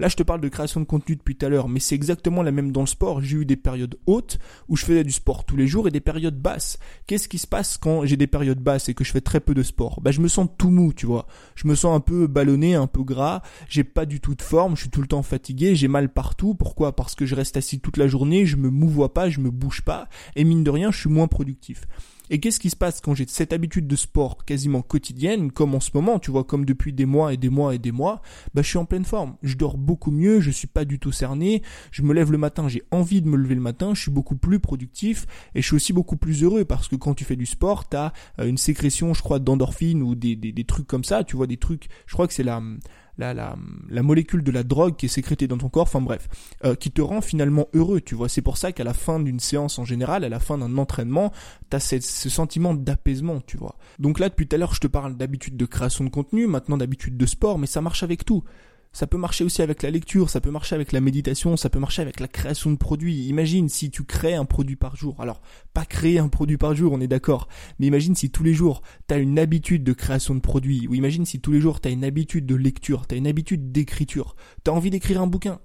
Là, 0.00 0.08
je 0.08 0.16
te 0.16 0.22
parle 0.22 0.40
de 0.40 0.48
création 0.48 0.80
de 0.80 0.86
contenu 0.86 1.14
depuis 1.14 1.36
tout 1.36 1.44
à 1.44 1.50
l'heure, 1.50 1.68
mais 1.68 1.78
c'est 1.78 1.94
exactement 1.94 2.42
la 2.42 2.52
même 2.52 2.72
dans 2.72 2.80
le 2.80 2.86
sport. 2.86 3.20
J'ai 3.20 3.36
eu 3.36 3.44
des 3.44 3.56
périodes 3.56 3.98
hautes 4.06 4.38
où 4.66 4.74
je 4.74 4.86
faisais 4.86 5.04
du 5.04 5.12
sport 5.12 5.44
tous 5.44 5.58
les 5.58 5.66
jours 5.66 5.88
et 5.88 5.90
des 5.90 6.00
périodes 6.00 6.40
basses. 6.40 6.78
Qu'est-ce 7.06 7.28
qui 7.28 7.36
se 7.36 7.46
passe 7.46 7.76
quand 7.76 8.06
j'ai 8.06 8.16
des 8.16 8.26
périodes 8.26 8.60
basses 8.60 8.88
et 8.88 8.94
que 8.94 9.04
je 9.04 9.12
fais 9.12 9.20
très 9.20 9.40
peu 9.40 9.52
de 9.52 9.62
sport? 9.62 10.00
Bah, 10.00 10.10
je 10.10 10.22
me 10.22 10.28
sens 10.28 10.48
tout 10.56 10.70
mou, 10.70 10.94
tu 10.94 11.04
vois. 11.04 11.26
Je 11.54 11.68
me 11.68 11.74
sens 11.74 11.94
un 11.94 12.00
peu 12.00 12.26
ballonné, 12.26 12.74
un 12.76 12.86
peu 12.86 13.02
gras. 13.02 13.42
J'ai 13.68 13.84
pas 13.84 14.06
du 14.06 14.20
tout 14.20 14.34
de 14.34 14.40
forme. 14.40 14.74
Je 14.74 14.80
suis 14.80 14.90
tout 14.90 15.02
le 15.02 15.06
temps 15.06 15.22
fatigué. 15.22 15.74
J'ai 15.74 15.88
mal 15.88 16.08
partout. 16.10 16.54
Pourquoi? 16.54 16.96
Parce 16.96 17.14
que 17.14 17.26
je 17.26 17.34
reste 17.34 17.58
assis 17.58 17.78
toute 17.78 17.98
la 17.98 18.08
journée. 18.08 18.46
Je 18.46 18.56
me 18.56 18.70
mouvoie 18.70 19.12
pas. 19.12 19.28
Je 19.28 19.40
me 19.40 19.50
bouge 19.50 19.82
pas. 19.82 20.08
Et 20.34 20.44
mine 20.44 20.64
de 20.64 20.70
rien, 20.70 20.90
je 20.90 20.98
suis 20.98 21.10
moins 21.10 21.28
productif. 21.28 21.86
Et 22.30 22.38
qu'est-ce 22.38 22.60
qui 22.60 22.70
se 22.70 22.76
passe 22.76 23.00
quand 23.00 23.14
j'ai 23.14 23.26
cette 23.28 23.52
habitude 23.52 23.88
de 23.88 23.96
sport 23.96 24.44
quasiment 24.44 24.82
quotidienne, 24.82 25.50
comme 25.50 25.74
en 25.74 25.80
ce 25.80 25.90
moment, 25.94 26.20
tu 26.20 26.30
vois, 26.30 26.44
comme 26.44 26.64
depuis 26.64 26.92
des 26.92 27.04
mois 27.04 27.34
et 27.34 27.36
des 27.36 27.48
mois 27.48 27.74
et 27.74 27.78
des 27.78 27.90
mois, 27.90 28.22
bah 28.54 28.62
je 28.62 28.68
suis 28.68 28.78
en 28.78 28.84
pleine 28.84 29.04
forme. 29.04 29.36
Je 29.42 29.56
dors 29.56 29.76
beaucoup 29.76 30.12
mieux, 30.12 30.40
je 30.40 30.50
suis 30.50 30.68
pas 30.68 30.84
du 30.84 31.00
tout 31.00 31.12
cerné, 31.12 31.62
je 31.90 32.02
me 32.02 32.14
lève 32.14 32.30
le 32.30 32.38
matin, 32.38 32.68
j'ai 32.68 32.82
envie 32.92 33.20
de 33.20 33.28
me 33.28 33.36
lever 33.36 33.56
le 33.56 33.60
matin, 33.60 33.94
je 33.94 34.02
suis 34.02 34.10
beaucoup 34.12 34.36
plus 34.36 34.60
productif 34.60 35.26
et 35.54 35.62
je 35.62 35.66
suis 35.66 35.76
aussi 35.76 35.92
beaucoup 35.92 36.16
plus 36.16 36.44
heureux 36.44 36.64
parce 36.64 36.86
que 36.86 36.96
quand 36.96 37.14
tu 37.14 37.24
fais 37.24 37.36
du 37.36 37.46
sport, 37.46 37.88
tu 37.88 37.96
as 37.96 38.12
euh, 38.38 38.46
une 38.46 38.58
sécrétion, 38.58 39.12
je 39.12 39.22
crois, 39.22 39.40
d'endorphine 39.40 40.02
ou 40.02 40.14
des, 40.14 40.36
des 40.36 40.64
trucs 40.64 40.86
comme 40.86 41.04
ça, 41.04 41.24
tu 41.24 41.36
vois, 41.36 41.48
des 41.48 41.56
trucs, 41.56 41.88
je 42.06 42.12
crois 42.12 42.28
que 42.28 42.32
c'est 42.32 42.44
la 42.44 42.62
la, 43.20 43.56
la, 43.88 44.02
molécule 44.02 44.42
de 44.42 44.50
la 44.50 44.64
drogue 44.64 44.96
qui 44.96 45.06
est 45.06 45.10
sécrétée 45.10 45.46
dans 45.46 45.58
ton 45.58 45.68
corps, 45.68 45.84
enfin 45.84 46.00
bref, 46.00 46.28
euh, 46.64 46.74
qui 46.74 46.90
te 46.90 47.00
rend 47.00 47.20
finalement 47.20 47.68
heureux, 47.74 48.00
tu 48.00 48.14
vois. 48.14 48.28
C'est 48.28 48.42
pour 48.42 48.56
ça 48.56 48.72
qu'à 48.72 48.82
la 48.82 48.94
fin 48.94 49.20
d'une 49.20 49.38
séance 49.38 49.78
en 49.78 49.84
général, 49.84 50.24
à 50.24 50.28
la 50.28 50.40
fin 50.40 50.58
d'un 50.58 50.76
entraînement, 50.78 51.32
t'as 51.68 51.78
ce 51.78 52.28
sentiment 52.28 52.74
d'apaisement, 52.74 53.40
tu 53.46 53.56
vois. 53.56 53.76
Donc 53.98 54.18
là, 54.18 54.28
depuis 54.28 54.48
tout 54.48 54.56
à 54.56 54.58
l'heure, 54.58 54.74
je 54.74 54.80
te 54.80 54.86
parle 54.86 55.16
d'habitude 55.16 55.56
de 55.56 55.66
création 55.66 56.04
de 56.04 56.10
contenu, 56.10 56.46
maintenant 56.46 56.78
d'habitude 56.78 57.16
de 57.16 57.26
sport, 57.26 57.58
mais 57.58 57.66
ça 57.66 57.80
marche 57.80 58.02
avec 58.02 58.24
tout. 58.24 58.42
Ça 58.92 59.06
peut 59.06 59.18
marcher 59.18 59.44
aussi 59.44 59.62
avec 59.62 59.84
la 59.84 59.90
lecture, 59.90 60.30
ça 60.30 60.40
peut 60.40 60.50
marcher 60.50 60.74
avec 60.74 60.90
la 60.90 61.00
méditation, 61.00 61.56
ça 61.56 61.70
peut 61.70 61.78
marcher 61.78 62.02
avec 62.02 62.18
la 62.18 62.26
création 62.26 62.72
de 62.72 62.76
produits. 62.76 63.26
Imagine 63.28 63.68
si 63.68 63.88
tu 63.90 64.02
crées 64.02 64.34
un 64.34 64.44
produit 64.44 64.74
par 64.74 64.96
jour. 64.96 65.14
Alors, 65.20 65.40
pas 65.72 65.84
créer 65.84 66.18
un 66.18 66.28
produit 66.28 66.56
par 66.56 66.74
jour, 66.74 66.92
on 66.92 67.00
est 67.00 67.06
d'accord. 67.06 67.46
Mais 67.78 67.86
imagine 67.86 68.16
si 68.16 68.30
tous 68.30 68.42
les 68.42 68.52
jours, 68.52 68.82
tu 69.08 69.14
as 69.14 69.18
une 69.18 69.38
habitude 69.38 69.84
de 69.84 69.92
création 69.92 70.34
de 70.34 70.40
produits. 70.40 70.88
Ou 70.88 70.94
imagine 70.94 71.24
si 71.24 71.40
tous 71.40 71.52
les 71.52 71.60
jours, 71.60 71.80
tu 71.80 71.88
as 71.88 71.92
une 71.92 72.04
habitude 72.04 72.46
de 72.46 72.56
lecture, 72.56 73.06
tu 73.06 73.14
as 73.14 73.18
une 73.18 73.28
habitude 73.28 73.70
d'écriture. 73.70 74.34
Tu 74.64 74.72
as 74.72 74.74
envie 74.74 74.90
d'écrire 74.90 75.22
un 75.22 75.28
bouquin. 75.28 75.60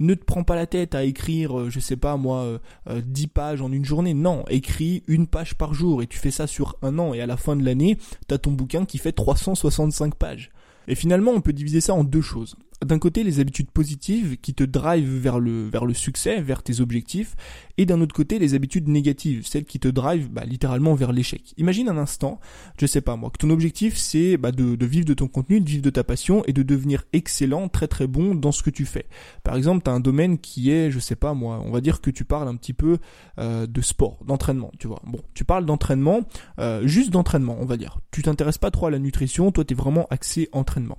Ne 0.00 0.14
te 0.14 0.24
prends 0.24 0.42
pas 0.42 0.56
la 0.56 0.66
tête 0.66 0.96
à 0.96 1.04
écrire, 1.04 1.58
euh, 1.58 1.70
je 1.70 1.78
sais 1.78 1.96
pas 1.96 2.16
moi, 2.16 2.58
10 2.86 2.90
euh, 2.90 2.98
euh, 2.98 3.26
pages 3.32 3.62
en 3.62 3.70
une 3.70 3.84
journée. 3.84 4.14
Non, 4.14 4.44
écris 4.48 5.04
une 5.06 5.28
page 5.28 5.54
par 5.54 5.74
jour 5.74 6.02
et 6.02 6.08
tu 6.08 6.18
fais 6.18 6.32
ça 6.32 6.48
sur 6.48 6.76
un 6.82 6.98
an 6.98 7.14
et 7.14 7.20
à 7.20 7.26
la 7.26 7.36
fin 7.36 7.54
de 7.54 7.64
l'année, 7.64 7.96
tu 8.26 8.34
as 8.34 8.38
ton 8.38 8.50
bouquin 8.50 8.84
qui 8.84 8.98
fait 8.98 9.12
365 9.12 10.16
pages. 10.16 10.50
Et 10.88 10.94
finalement, 10.94 11.32
on 11.32 11.40
peut 11.40 11.52
diviser 11.52 11.80
ça 11.80 11.94
en 11.94 12.04
deux 12.04 12.20
choses 12.20 12.56
d'un 12.84 12.98
côté 12.98 13.24
les 13.24 13.40
habitudes 13.40 13.70
positives 13.70 14.36
qui 14.40 14.54
te 14.54 14.64
drivent 14.64 15.18
vers 15.18 15.38
le, 15.38 15.94
succès, 15.94 16.40
vers 16.40 16.62
tes 16.62 16.80
objectifs, 16.80 17.36
et 17.78 17.86
d'un 17.86 18.00
autre 18.00 18.14
côté 18.14 18.38
les 18.38 18.54
habitudes 18.54 18.88
négatives, 18.88 19.46
celles 19.46 19.64
qui 19.64 19.78
te 19.78 19.88
drivent 19.88 20.30
bah, 20.30 20.44
littéralement 20.44 20.94
vers 20.94 21.12
l'échec. 21.12 21.54
Imagine 21.56 21.88
un 21.88 21.98
instant, 21.98 22.40
je 22.78 22.86
sais 22.86 23.00
pas 23.00 23.16
moi, 23.16 23.30
que 23.30 23.38
ton 23.38 23.50
objectif 23.50 23.96
c'est 23.96 24.36
bah, 24.36 24.52
de, 24.52 24.76
de, 24.76 24.86
vivre 24.86 25.06
de 25.06 25.14
ton 25.14 25.28
contenu, 25.28 25.60
de 25.60 25.68
vivre 25.68 25.82
de 25.82 25.90
ta 25.90 26.04
passion 26.04 26.44
et 26.46 26.52
de 26.52 26.62
devenir 26.62 27.04
excellent, 27.12 27.68
très 27.68 27.88
très 27.88 28.06
bon 28.06 28.34
dans 28.34 28.52
ce 28.52 28.62
que 28.62 28.70
tu 28.70 28.84
fais. 28.84 29.06
Par 29.42 29.56
exemple, 29.56 29.82
tu 29.84 29.90
as 29.90 29.94
un 29.94 30.00
domaine 30.00 30.38
qui 30.38 30.70
est, 30.70 30.90
je 30.90 30.98
sais 30.98 31.16
pas 31.16 31.34
moi, 31.34 31.62
on 31.64 31.70
va 31.70 31.80
dire 31.80 32.00
que 32.00 32.10
tu 32.10 32.24
parles 32.24 32.48
un 32.48 32.56
petit 32.56 32.72
peu 32.72 32.98
euh, 33.38 33.66
de 33.66 33.80
sport, 33.80 34.18
d'entraînement, 34.24 34.70
tu 34.78 34.86
vois. 34.86 35.00
Bon, 35.04 35.20
tu 35.34 35.44
parles 35.44 35.66
d'entraînement, 35.66 36.20
euh, 36.58 36.86
juste 36.86 37.10
d'entraînement, 37.10 37.56
on 37.60 37.66
va 37.66 37.76
dire. 37.76 38.00
Tu 38.10 38.22
t'intéresses 38.22 38.58
pas 38.58 38.70
trop 38.70 38.86
à 38.86 38.90
la 38.90 38.98
nutrition, 38.98 39.50
toi 39.50 39.64
tu 39.64 39.74
es 39.74 39.76
vraiment 39.76 40.06
axé 40.10 40.48
entraînement. 40.52 40.98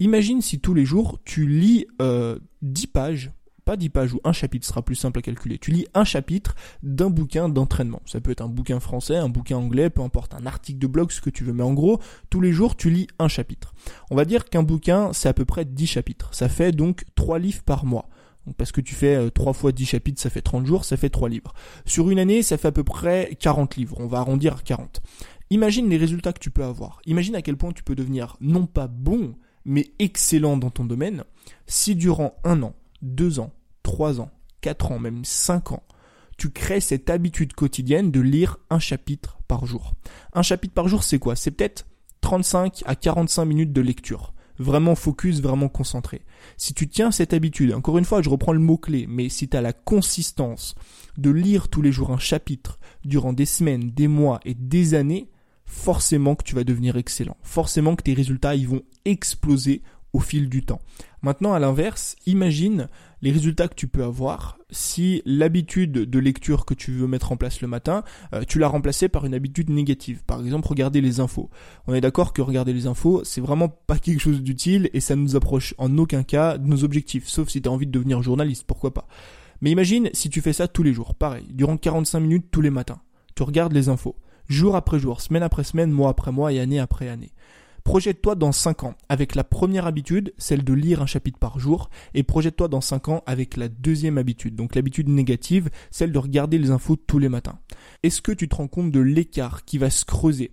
Imagine 0.00 0.40
si 0.40 0.60
tous 0.60 0.74
les 0.74 0.84
jours 0.84 1.18
tu 1.24 1.46
lis 1.46 1.86
euh, 2.02 2.38
10 2.62 2.86
pages, 2.88 3.32
pas 3.64 3.76
10 3.76 3.88
pages 3.90 4.12
ou 4.12 4.20
un 4.24 4.32
chapitre 4.32 4.66
sera 4.66 4.82
plus 4.82 4.96
simple 4.96 5.20
à 5.20 5.22
calculer. 5.22 5.58
Tu 5.58 5.70
lis 5.70 5.86
un 5.94 6.04
chapitre 6.04 6.54
d'un 6.82 7.10
bouquin 7.10 7.48
d'entraînement. 7.48 8.02
Ça 8.04 8.20
peut 8.20 8.30
être 8.30 8.42
un 8.42 8.48
bouquin 8.48 8.80
français, 8.80 9.16
un 9.16 9.28
bouquin 9.28 9.56
anglais, 9.56 9.90
peu 9.90 10.02
importe, 10.02 10.34
un 10.34 10.46
article 10.46 10.78
de 10.78 10.86
blog, 10.86 11.10
ce 11.12 11.20
que 11.20 11.30
tu 11.30 11.44
veux. 11.44 11.52
Mais 11.52 11.62
en 11.62 11.72
gros, 11.72 12.00
tous 12.28 12.40
les 12.40 12.52
jours 12.52 12.76
tu 12.76 12.90
lis 12.90 13.06
un 13.18 13.28
chapitre. 13.28 13.72
On 14.10 14.16
va 14.16 14.24
dire 14.24 14.44
qu'un 14.46 14.62
bouquin 14.62 15.12
c'est 15.12 15.28
à 15.28 15.32
peu 15.32 15.44
près 15.44 15.64
10 15.64 15.86
chapitres. 15.86 16.28
Ça 16.34 16.48
fait 16.48 16.72
donc 16.72 17.04
3 17.14 17.38
livres 17.38 17.62
par 17.62 17.84
mois. 17.84 18.08
parce 18.58 18.72
que 18.72 18.82
tu 18.82 18.94
fais 18.94 19.30
3 19.30 19.50
euh, 19.50 19.54
fois 19.54 19.72
10 19.72 19.86
chapitres, 19.86 20.20
ça 20.20 20.28
fait 20.28 20.42
30 20.42 20.66
jours, 20.66 20.84
ça 20.84 20.96
fait 20.96 21.08
3 21.08 21.28
livres. 21.28 21.54
Sur 21.86 22.10
une 22.10 22.18
année, 22.18 22.42
ça 22.42 22.58
fait 22.58 22.68
à 22.68 22.72
peu 22.72 22.84
près 22.84 23.36
40 23.38 23.76
livres. 23.76 23.96
On 24.00 24.06
va 24.06 24.18
arrondir 24.18 24.56
à 24.56 24.60
40. 24.60 25.00
Imagine 25.50 25.88
les 25.88 25.96
résultats 25.96 26.32
que 26.32 26.40
tu 26.40 26.50
peux 26.50 26.64
avoir. 26.64 27.00
Imagine 27.06 27.36
à 27.36 27.42
quel 27.42 27.56
point 27.56 27.72
tu 27.72 27.82
peux 27.82 27.94
devenir 27.94 28.36
non 28.40 28.66
pas 28.66 28.88
bon, 28.88 29.34
mais 29.64 29.92
excellent 29.98 30.56
dans 30.56 30.70
ton 30.70 30.84
domaine 30.84 31.24
si 31.66 31.94
durant 31.94 32.36
un 32.44 32.62
an, 32.62 32.74
deux 33.02 33.38
ans, 33.38 33.52
trois 33.82 34.20
ans, 34.20 34.30
quatre 34.60 34.92
ans, 34.92 34.98
même 34.98 35.24
cinq 35.24 35.72
ans, 35.72 35.82
tu 36.36 36.50
crées 36.50 36.80
cette 36.80 37.10
habitude 37.10 37.52
quotidienne 37.52 38.10
de 38.10 38.20
lire 38.20 38.58
un 38.70 38.78
chapitre 38.78 39.38
par 39.46 39.66
jour. 39.66 39.94
Un 40.32 40.42
chapitre 40.42 40.74
par 40.74 40.88
jour, 40.88 41.04
c'est 41.04 41.18
quoi? 41.18 41.36
C'est 41.36 41.52
peut-être 41.52 41.86
35 42.20 42.82
à 42.86 42.96
45 42.96 43.44
minutes 43.44 43.72
de 43.72 43.80
lecture. 43.80 44.32
Vraiment 44.58 44.94
focus, 44.94 45.40
vraiment 45.40 45.68
concentré. 45.68 46.22
Si 46.56 46.74
tu 46.74 46.88
tiens 46.88 47.10
cette 47.10 47.34
habitude, 47.34 47.72
encore 47.72 47.98
une 47.98 48.04
fois, 48.04 48.22
je 48.22 48.30
reprends 48.30 48.52
le 48.52 48.60
mot-clé, 48.60 49.06
mais 49.08 49.28
si 49.28 49.48
tu 49.48 49.56
as 49.56 49.60
la 49.60 49.72
consistance 49.72 50.74
de 51.18 51.30
lire 51.30 51.68
tous 51.68 51.82
les 51.82 51.92
jours 51.92 52.12
un 52.12 52.18
chapitre 52.18 52.78
durant 53.04 53.32
des 53.32 53.46
semaines, 53.46 53.90
des 53.90 54.08
mois 54.08 54.40
et 54.44 54.54
des 54.54 54.94
années, 54.94 55.30
forcément 55.64 56.34
que 56.34 56.44
tu 56.44 56.54
vas 56.54 56.64
devenir 56.64 56.96
excellent. 56.96 57.36
Forcément 57.42 57.96
que 57.96 58.02
tes 58.02 58.14
résultats 58.14 58.54
ils 58.54 58.68
vont 58.68 58.82
exploser 59.04 59.82
au 60.14 60.20
fil 60.20 60.48
du 60.48 60.62
temps. 60.62 60.80
Maintenant, 61.22 61.54
à 61.54 61.58
l'inverse, 61.58 62.16
imagine 62.24 62.88
les 63.20 63.32
résultats 63.32 63.66
que 63.66 63.74
tu 63.74 63.88
peux 63.88 64.04
avoir 64.04 64.58
si 64.70 65.22
l'habitude 65.24 65.92
de 65.92 66.18
lecture 66.18 66.64
que 66.64 66.74
tu 66.74 66.92
veux 66.92 67.06
mettre 67.06 67.32
en 67.32 67.36
place 67.36 67.60
le 67.60 67.68
matin, 67.68 68.04
euh, 68.32 68.44
tu 68.46 68.58
l'as 68.58 68.68
remplacée 68.68 69.08
par 69.08 69.24
une 69.24 69.34
habitude 69.34 69.70
négative. 69.70 70.22
Par 70.26 70.40
exemple, 70.40 70.68
regarder 70.68 71.00
les 71.00 71.20
infos. 71.20 71.50
On 71.86 71.94
est 71.94 72.00
d'accord 72.00 72.32
que 72.32 72.42
regarder 72.42 72.72
les 72.72 72.86
infos, 72.86 73.22
c'est 73.24 73.40
vraiment 73.40 73.68
pas 73.68 73.98
quelque 73.98 74.20
chose 74.20 74.42
d'utile 74.42 74.88
et 74.92 75.00
ça 75.00 75.16
ne 75.16 75.22
nous 75.22 75.36
approche 75.36 75.74
en 75.78 75.96
aucun 75.98 76.22
cas 76.22 76.58
de 76.58 76.66
nos 76.66 76.84
objectifs, 76.84 77.26
sauf 77.26 77.48
si 77.48 77.60
tu 77.60 77.68
as 77.68 77.72
envie 77.72 77.86
de 77.86 77.92
devenir 77.92 78.22
journaliste, 78.22 78.64
pourquoi 78.66 78.94
pas. 78.94 79.08
Mais 79.60 79.70
imagine 79.70 80.10
si 80.12 80.30
tu 80.30 80.40
fais 80.40 80.52
ça 80.52 80.68
tous 80.68 80.82
les 80.82 80.92
jours, 80.92 81.14
pareil, 81.14 81.46
durant 81.50 81.76
45 81.76 82.20
minutes 82.20 82.46
tous 82.50 82.60
les 82.60 82.70
matins. 82.70 83.00
Tu 83.34 83.42
regardes 83.42 83.72
les 83.72 83.88
infos, 83.88 84.16
jour 84.48 84.76
après 84.76 84.98
jour, 84.98 85.20
semaine 85.20 85.42
après 85.42 85.64
semaine, 85.64 85.90
mois 85.90 86.10
après 86.10 86.32
mois 86.32 86.52
et 86.52 86.60
année 86.60 86.78
après 86.78 87.08
année. 87.08 87.32
Projette-toi 87.84 88.34
dans 88.34 88.50
5 88.50 88.84
ans 88.84 88.94
avec 89.10 89.34
la 89.34 89.44
première 89.44 89.86
habitude, 89.86 90.32
celle 90.38 90.64
de 90.64 90.72
lire 90.72 91.02
un 91.02 91.06
chapitre 91.06 91.38
par 91.38 91.58
jour, 91.58 91.90
et 92.14 92.22
projette-toi 92.22 92.68
dans 92.68 92.80
5 92.80 93.08
ans 93.08 93.22
avec 93.26 93.58
la 93.58 93.68
deuxième 93.68 94.16
habitude, 94.16 94.56
donc 94.56 94.74
l'habitude 94.74 95.08
négative, 95.10 95.68
celle 95.90 96.10
de 96.10 96.18
regarder 96.18 96.56
les 96.58 96.70
infos 96.70 96.96
tous 96.96 97.18
les 97.18 97.28
matins. 97.28 97.58
Est-ce 98.02 98.22
que 98.22 98.32
tu 98.32 98.48
te 98.48 98.56
rends 98.56 98.68
compte 98.68 98.90
de 98.90 99.00
l'écart 99.00 99.66
qui 99.66 99.76
va 99.76 99.90
se 99.90 100.06
creuser 100.06 100.52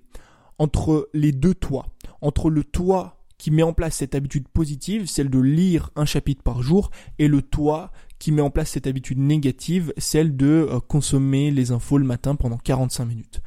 entre 0.60 1.10
les 1.14 1.32
deux 1.32 1.56
toits, 1.56 1.88
entre 2.20 2.50
le 2.50 2.66
toit 2.66 3.22
qui 3.38 3.50
met 3.50 3.64
en 3.64 3.74
place 3.74 3.96
cette 3.96 4.14
habitude 4.14 4.48
positive, 4.50 5.08
celle 5.08 5.30
de 5.30 5.40
lire 5.40 5.90
un 5.96 6.06
chapitre 6.06 6.44
par 6.44 6.62
jour, 6.62 6.92
et 7.18 7.30
le 7.30 7.42
toit 7.42 7.92
qui 8.20 8.34
met 8.34 8.42
en 8.42 8.52
place 8.52 8.72
cette 8.72 8.88
habitude 8.88 9.18
négative, 9.18 9.94
celle 9.98 10.36
de 10.36 10.68
euh, 10.70 10.80
consommer 10.80 11.50
les 11.50 11.72
infos 11.72 11.98
le 11.98 12.06
matin 12.06 12.36
pendant 12.36 12.58
45 12.58 13.06
minutes? 13.06 13.42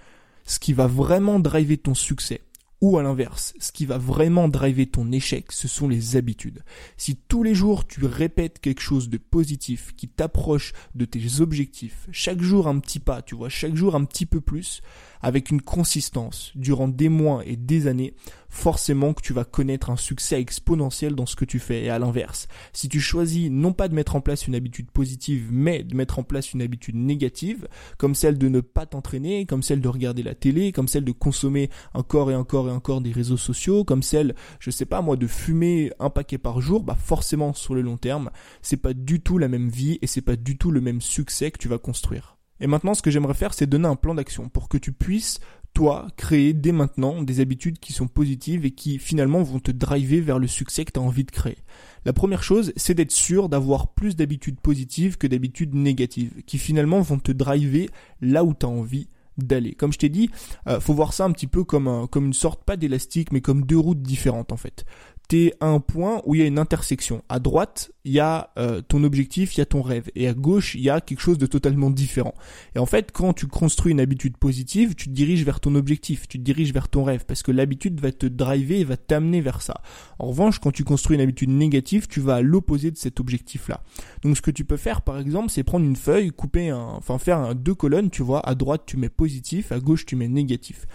Ce 0.45 0.59
qui 0.59 0.73
va 0.73 0.87
vraiment 0.87 1.41
driver 1.41 1.79
ton 1.79 1.95
succès, 1.95 2.41
ou 2.85 2.99
à 2.99 3.03
l'inverse, 3.03 3.55
ce 3.61 3.73
qui 3.73 3.87
va 3.87 3.97
vraiment 3.97 4.47
driver 4.47 4.87
ton 4.87 5.11
échec, 5.11 5.53
ce 5.53 5.69
sont 5.69 5.89
les 5.89 6.17
habitudes. 6.17 6.63
Si 6.99 7.17
tous 7.17 7.43
les 7.43 7.55
jours 7.55 7.87
tu 7.87 8.05
répètes 8.05 8.59
quelque 8.59 8.83
chose 8.83 9.09
de 9.09 9.17
positif 9.17 9.95
qui 9.97 10.07
t'approche 10.07 10.75
de 10.95 11.07
tes 11.07 11.41
objectifs, 11.41 12.07
chaque 12.13 12.43
jour 12.43 12.69
un 12.69 12.79
petit 12.81 12.99
pas, 12.99 13.23
tu 13.23 13.37
vois, 13.37 13.49
chaque 13.49 13.75
jour 13.75 13.95
un 13.95 14.05
petit 14.05 14.27
peu 14.27 14.43
plus, 14.43 14.83
avec 15.23 15.51
une 15.51 15.63
consistance 15.63 16.53
durant 16.57 16.89
des 16.89 17.09
mois 17.09 17.43
et 17.47 17.57
des 17.57 17.87
années, 17.87 18.13
forcément 18.55 19.15
que 19.15 19.21
tu 19.21 19.33
vas 19.33 19.45
connaître 19.45 19.91
un 19.91 19.97
succès 19.97 20.41
exponentiel 20.41 21.17
dans 21.17 21.27
ce 21.27 21.35
que 21.35 21.45
tu 21.45 21.59
fais. 21.59 21.85
Et 21.85 21.91
à 21.91 21.99
l'inverse, 21.99 22.47
si 22.73 22.89
tu 22.89 23.01
choisis 23.01 23.51
non 23.51 23.73
pas 23.73 23.89
de 23.89 23.95
mettre 23.95 24.15
en 24.15 24.21
place 24.21 24.47
une 24.47 24.55
habitude 24.55 24.91
positive, 24.93 25.49
mais 25.51 25.83
de 25.83 25.97
mettre 25.97 26.21
en 26.21 26.23
place 26.23 26.53
une 26.53 26.63
habitude 26.63 26.95
négative, 26.95 27.67
comme 27.99 28.15
celle 28.15 28.39
de 28.39 28.49
ne 28.49 28.61
pas 28.61 28.87
t'entraîner, 28.87 29.45
comme 29.45 29.65
celle 29.65 29.81
de 29.81 29.89
regarder 29.89 30.23
la 30.23 30.37
télé, 30.37 30.71
comme 30.71 30.87
celle 30.87 31.05
de 31.05 31.13
consommer 31.13 31.69
encore 31.95 32.31
et 32.31 32.37
encore 32.37 32.69
et 32.69 32.73
encore 32.73 33.01
des 33.01 33.11
réseaux 33.11 33.37
sociaux, 33.37 33.83
comme 33.83 34.05
celle, 34.05 34.37
je 34.61 34.71
sais 34.71 34.87
pas 34.87 35.03
moi, 35.03 35.17
de 35.17 35.27
fumer 35.27 35.93
un 35.99 36.09
paquet 36.09 36.39
par 36.39 36.61
jour, 36.61 36.85
bah 36.85 36.97
forcément 36.99 37.55
sur 37.55 37.75
le 37.75 37.83
long 37.83 37.97
terme, 37.97 38.31
c'est 38.63 38.77
pas 38.77 38.95
du 38.95 39.21
tout 39.21 39.37
la 39.37 39.49
même 39.49 39.69
vie 39.69 39.99
et 40.01 40.07
c'est 40.07 40.23
pas 40.23 40.37
du 40.37 40.57
tout 40.57 40.71
le 40.71 40.81
même 40.81 41.01
succès 41.01 41.51
que 41.51 41.59
tu 41.59 41.69
vas 41.69 41.79
construire. 41.79 42.39
Et 42.61 42.69
maintenant, 42.69 42.95
ce 42.95 43.03
que 43.03 43.11
j'aimerais 43.11 43.35
faire, 43.35 43.53
c'est 43.53 43.67
donner 43.67 43.89
un 43.89 43.97
plan 43.97 44.15
d'action 44.15 44.49
pour 44.49 44.69
que 44.69 44.79
tu 44.79 44.93
puisses, 44.93 45.41
toi, 45.75 46.07
créer 46.17 46.53
dès 46.55 46.73
maintenant 46.73 47.23
des 47.23 47.41
habitudes 47.41 47.79
qui 47.79 47.93
sont 47.93 48.07
positives 48.07 48.65
et 48.65 48.71
qui 48.71 48.99
finalement 48.99 49.43
vont 49.43 49.59
te 49.59 49.73
driver 49.73 50.21
vers 50.21 50.39
le 50.39 50.47
succès 50.47 50.85
que 50.85 50.93
tu 50.93 51.01
as 51.01 51.03
envie 51.03 51.25
de 51.25 51.31
créer. 51.31 51.59
La 52.05 52.13
première 52.13 52.43
chose, 52.43 52.73
c'est 52.77 52.95
d'être 52.95 53.13
sûr 53.13 53.49
d'avoir 53.49 53.89
plus 53.89 54.15
d'habitudes 54.15 54.61
positives 54.61 55.19
que 55.19 55.27
d'habitudes 55.27 55.75
négatives, 55.75 56.43
qui 56.47 56.59
finalement 56.59 57.01
vont 57.01 57.19
te 57.19 57.33
driver 57.33 57.91
là 58.21 58.45
où 58.45 58.55
tu 58.55 58.67
as 58.67 58.69
envie 58.69 59.09
d'aller. 59.37 59.75
Comme 59.75 59.93
je 59.93 59.99
t'ai 59.99 60.09
dit, 60.09 60.31
euh, 60.69 60.79
faut 60.79 60.95
voir 60.95 61.13
ça 61.13 61.25
un 61.25 61.33
petit 61.33 61.49
peu 61.49 61.65
comme, 61.65 62.07
comme 62.09 62.27
une 62.27 62.33
sorte, 62.33 62.63
pas 62.63 62.77
d'élastique, 62.77 63.33
mais 63.33 63.41
comme 63.41 63.67
deux 63.67 63.79
routes 63.79 64.03
différentes 64.03 64.53
en 64.53 64.57
fait 64.57 64.85
t'es 65.29 65.55
à 65.61 65.67
un 65.67 65.81
point 65.81 66.21
où 66.27 66.35
il 66.35 66.41
y 66.41 66.45
a 66.45 66.47
une 66.47 66.59
intersection. 66.59 67.23
À 67.29 67.39
droite, 67.39 67.91
il 68.05 68.13
y 68.13 68.21
a 68.21 68.51
euh, 68.59 68.83
ton 68.83 69.05
objectif, 69.05 69.55
il 69.55 69.59
y 69.59 69.63
a 69.63 69.67
ton 69.67 69.81
rêve. 69.81 70.11
Et 70.15 70.29
à 70.29 70.35
gauche, 70.35 70.75
il 70.75 70.83
y 70.83 70.91
a 70.91 71.01
quelque 71.01 71.21
chose 71.21 71.39
de 71.39 71.47
totalement 71.47 71.91
différent. 71.91 72.35
Et 72.75 72.79
en 72.79 72.87
fait, 72.87 73.11
quand 73.13 73.33
tu 73.33 73.47
construis 73.47 73.93
une 73.93 74.01
habitude 74.01 74.37
positive, 74.37 74.95
tu 74.95 75.07
te 75.07 75.15
diriges 75.15 75.45
vers 75.45 75.61
ton 75.61 75.75
objectif, 75.75 76.29
tu 76.29 76.39
te 76.39 76.43
diriges 76.43 76.73
vers 76.73 76.89
ton 76.89 77.05
rêve, 77.05 77.25
parce 77.27 77.43
que 77.43 77.53
l'habitude 77.53 78.01
va 78.01 78.13
te 78.13 78.27
driver 78.27 78.81
et 78.81 78.85
va 78.85 78.97
t'amener 78.97 79.41
vers 79.41 79.63
ça. 79.63 79.81
En 80.19 80.27
revanche, 80.27 80.59
quand 80.59 80.73
tu 80.73 80.85
construis 80.85 81.17
une 81.17 81.23
habitude 81.23 81.51
négative, 81.51 82.07
tu 82.07 82.21
vas 82.21 82.37
à 82.37 82.43
l'opposé 82.43 82.91
de 82.91 82.97
cet 82.97 83.19
objectif-là. 83.19 83.83
Donc 84.23 84.37
ce 84.37 84.43
que 84.43 84.51
tu 84.51 84.65
peux 84.65 84.77
faire, 84.77 85.03
par 85.03 85.19
exemple, 85.19 85.51
c'est 85.51 85.65
prendre 85.65 85.87
une 85.87 85.97
feuille, 85.97 86.31
couper 86.31 86.69
un, 86.69 86.79
enfin 86.79 87.19
faire 87.19 87.55
deux 87.55 87.75
colonnes, 87.75 88.11
tu 88.11 88.23
vois, 88.23 88.47
à 88.47 88.55
droite 88.55 88.83
tu 88.87 88.97
mets 88.97 89.09
positif, 89.09 89.73
à 89.73 89.81
gauche 89.81 90.05
tu 90.05 90.17
mets 90.17 90.29
négatif. 90.29 90.87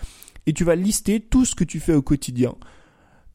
Et 0.45 0.53
tu 0.53 0.63
vas 0.63 0.75
lister 0.75 1.19
tout 1.19 1.45
ce 1.45 1.55
que 1.55 1.63
tu 1.63 1.79
fais 1.79 1.93
au 1.93 2.01
quotidien 2.01 2.55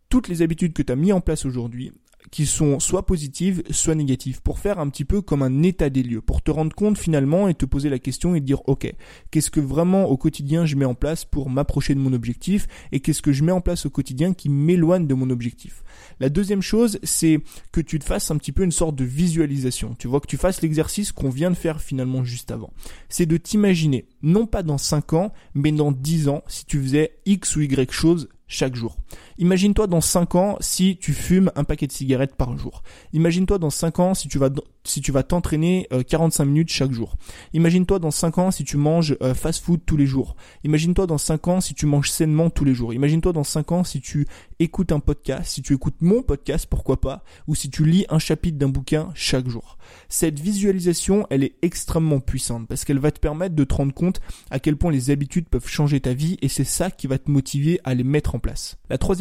toutes 0.09 0.29
les 0.29 0.43
habitudes 0.43 0.73
que 0.73 0.83
tu 0.83 0.93
as 0.93 0.97
mis 0.97 1.13
en 1.13 1.21
place 1.21 1.45
aujourd'hui 1.45 1.93
qui 2.31 2.47
sont 2.47 2.81
soit 2.81 3.07
positives, 3.07 3.63
soit 3.71 3.95
négatives, 3.95 4.43
pour 4.43 4.59
faire 4.59 4.79
un 4.79 4.89
petit 4.89 5.05
peu 5.05 5.21
comme 5.21 5.43
un 5.43 5.63
état 5.63 5.91
des 5.91 6.03
lieux, 6.03 6.21
pour 6.21 6.43
te 6.43 6.51
rendre 6.51 6.75
compte 6.75 6.99
finalement 6.99 7.49
et 7.49 7.55
te 7.55 7.65
poser 7.65 7.89
la 7.89 7.99
question 7.99 8.35
et 8.35 8.41
dire 8.41 8.67
ok, 8.69 8.93
qu'est-ce 9.31 9.51
que 9.51 9.61
vraiment 9.61 10.07
au 10.07 10.17
quotidien 10.17 10.67
je 10.67 10.77
mets 10.77 10.85
en 10.85 10.95
place 10.95 11.25
pour 11.25 11.51
m'approcher 11.51 11.95
de 11.95 12.01
mon 12.01 12.13
objectif 12.13 12.67
et 12.93 13.01
qu'est-ce 13.01 13.23
que 13.23 13.33
je 13.33 13.45
mets 13.45 13.53
en 13.53 13.61
place 13.61 13.87
au 13.87 13.91
quotidien 13.91 14.35
qui 14.35 14.49
m'éloigne 14.49 15.07
de 15.07 15.15
mon 15.15 15.31
objectif? 15.31 15.85
La 16.21 16.29
deuxième 16.29 16.63
chose, 16.63 16.99
c'est 17.03 17.41
que 17.73 17.81
tu 17.81 17.99
te 17.99 18.05
fasses 18.05 18.31
un 18.31 18.37
petit 18.37 18.53
peu 18.53 18.65
une 18.65 18.73
sorte 18.73 18.97
de 18.97 19.05
visualisation. 19.05 19.95
Tu 19.99 20.09
vois 20.09 20.21
que 20.21 20.27
tu 20.27 20.37
fasses 20.37 20.63
l'exercice 20.63 21.13
qu'on 21.13 21.31
vient 21.31 21.51
de 21.51 21.57
faire 21.57 21.81
finalement 21.81 22.25
juste 22.25 22.51
avant. 22.51 22.73
C'est 23.09 23.27
de 23.27 23.37
t'imaginer, 23.37 24.07
non 24.23 24.47
pas 24.47 24.63
dans 24.63 24.79
5 24.79 25.13
ans, 25.13 25.33
mais 25.55 25.73
dans 25.73 25.93
10 25.93 26.29
ans, 26.29 26.43
si 26.49 26.65
tu 26.67 26.81
faisais 26.81 27.19
X 27.27 27.57
ou 27.57 27.61
Y 27.63 27.93
chose 27.93 28.29
chaque 28.47 28.77
jour. 28.77 28.97
Imagine-toi 29.39 29.87
dans 29.87 30.01
5 30.01 30.35
ans 30.37 30.57
si 30.61 30.97
tu 30.97 31.13
fumes 31.13 31.51
un 31.57 31.65
paquet 31.65 31.87
de 31.87 31.93
cigarettes 31.93 32.37
par 32.37 32.57
jour. 32.57 32.83
Imagine-toi 33.13 33.59
dans 33.59 33.71
5 33.71 33.99
ans 33.99 34.15
si 34.15 34.29
tu 34.29 34.39
vas 34.39 34.51
si 34.87 35.01
tu 35.01 35.13
vas 35.13 35.23
t'entraîner 35.23 35.89
45 36.09 36.43
euh, 36.43 36.47
minutes 36.47 36.71
chaque 36.71 36.93
jour. 36.93 37.17
Imagine-toi 37.55 37.99
dans 37.99 38.11
5 38.11 38.39
ans 38.39 38.51
si 38.51 38.65
tu 38.65 38.77
manges 38.77 39.17
euh, 39.23 39.35
fast-food 39.35 39.81
tous 39.87 39.97
les 39.97 40.07
jours. 40.07 40.37
Imagine-toi 40.63 41.07
dans 41.07 41.19
5 41.19 41.49
ans 41.49 41.61
si 41.61 41.75
tu 41.75 41.87
manges 41.87 42.11
sainement 42.11 42.51
tous 42.51 42.65
les 42.65 42.75
jours. 42.75 42.93
Imagine-toi 42.93 43.33
dans 43.33 43.45
5 43.45 43.73
ans 43.73 43.85
si 43.85 44.01
tu 44.01 44.27
écoutes 44.59 44.93
un 44.93 45.01
podcast, 45.01 45.47
si 45.47 45.63
tu 45.63 45.75
écoutes 45.75 46.01
mon 46.01 46.23
podcast, 46.23 46.67
pourquoi 46.69 47.01
pas, 47.01 47.25
ou 47.49 47.55
si 47.55 47.71
tu 47.71 47.85
lis 47.85 48.05
un 48.11 48.19
chapitre 48.19 48.59
d'un 48.59 48.69
bouquin 48.69 49.11
chaque 49.15 49.49
jour. 49.49 49.79
Cette 50.09 50.39
visualisation, 50.39 51.27
elle 51.31 51.45
est 51.45 51.57
extrêmement 51.63 52.21
puissante 52.21 52.69
parce 52.69 52.85
qu'elle 52.85 52.99
va 52.99 53.11
te 53.11 53.21
permettre 53.21 53.55
de 53.55 53.65
te 53.65 53.75
rendre 53.75 53.95
compte 53.95 54.21
à 54.51 54.59
quel 54.59 54.77
point 54.77 54.93
les 54.93 55.11
habitudes 55.11 55.49
peuvent 55.49 55.69
changer 55.69 56.01
ta 56.01 56.13
vie 56.13 56.37
et 56.43 56.49
c'est 56.49 56.65
ça 56.65 56.91
qui 56.91 57.07
va 57.07 57.19
te 57.19 57.31
motiver 57.31 57.81
à 57.85 57.95
les 57.95 58.05
mettre 58.05 58.35
en 58.35 58.39
place. 58.39 58.77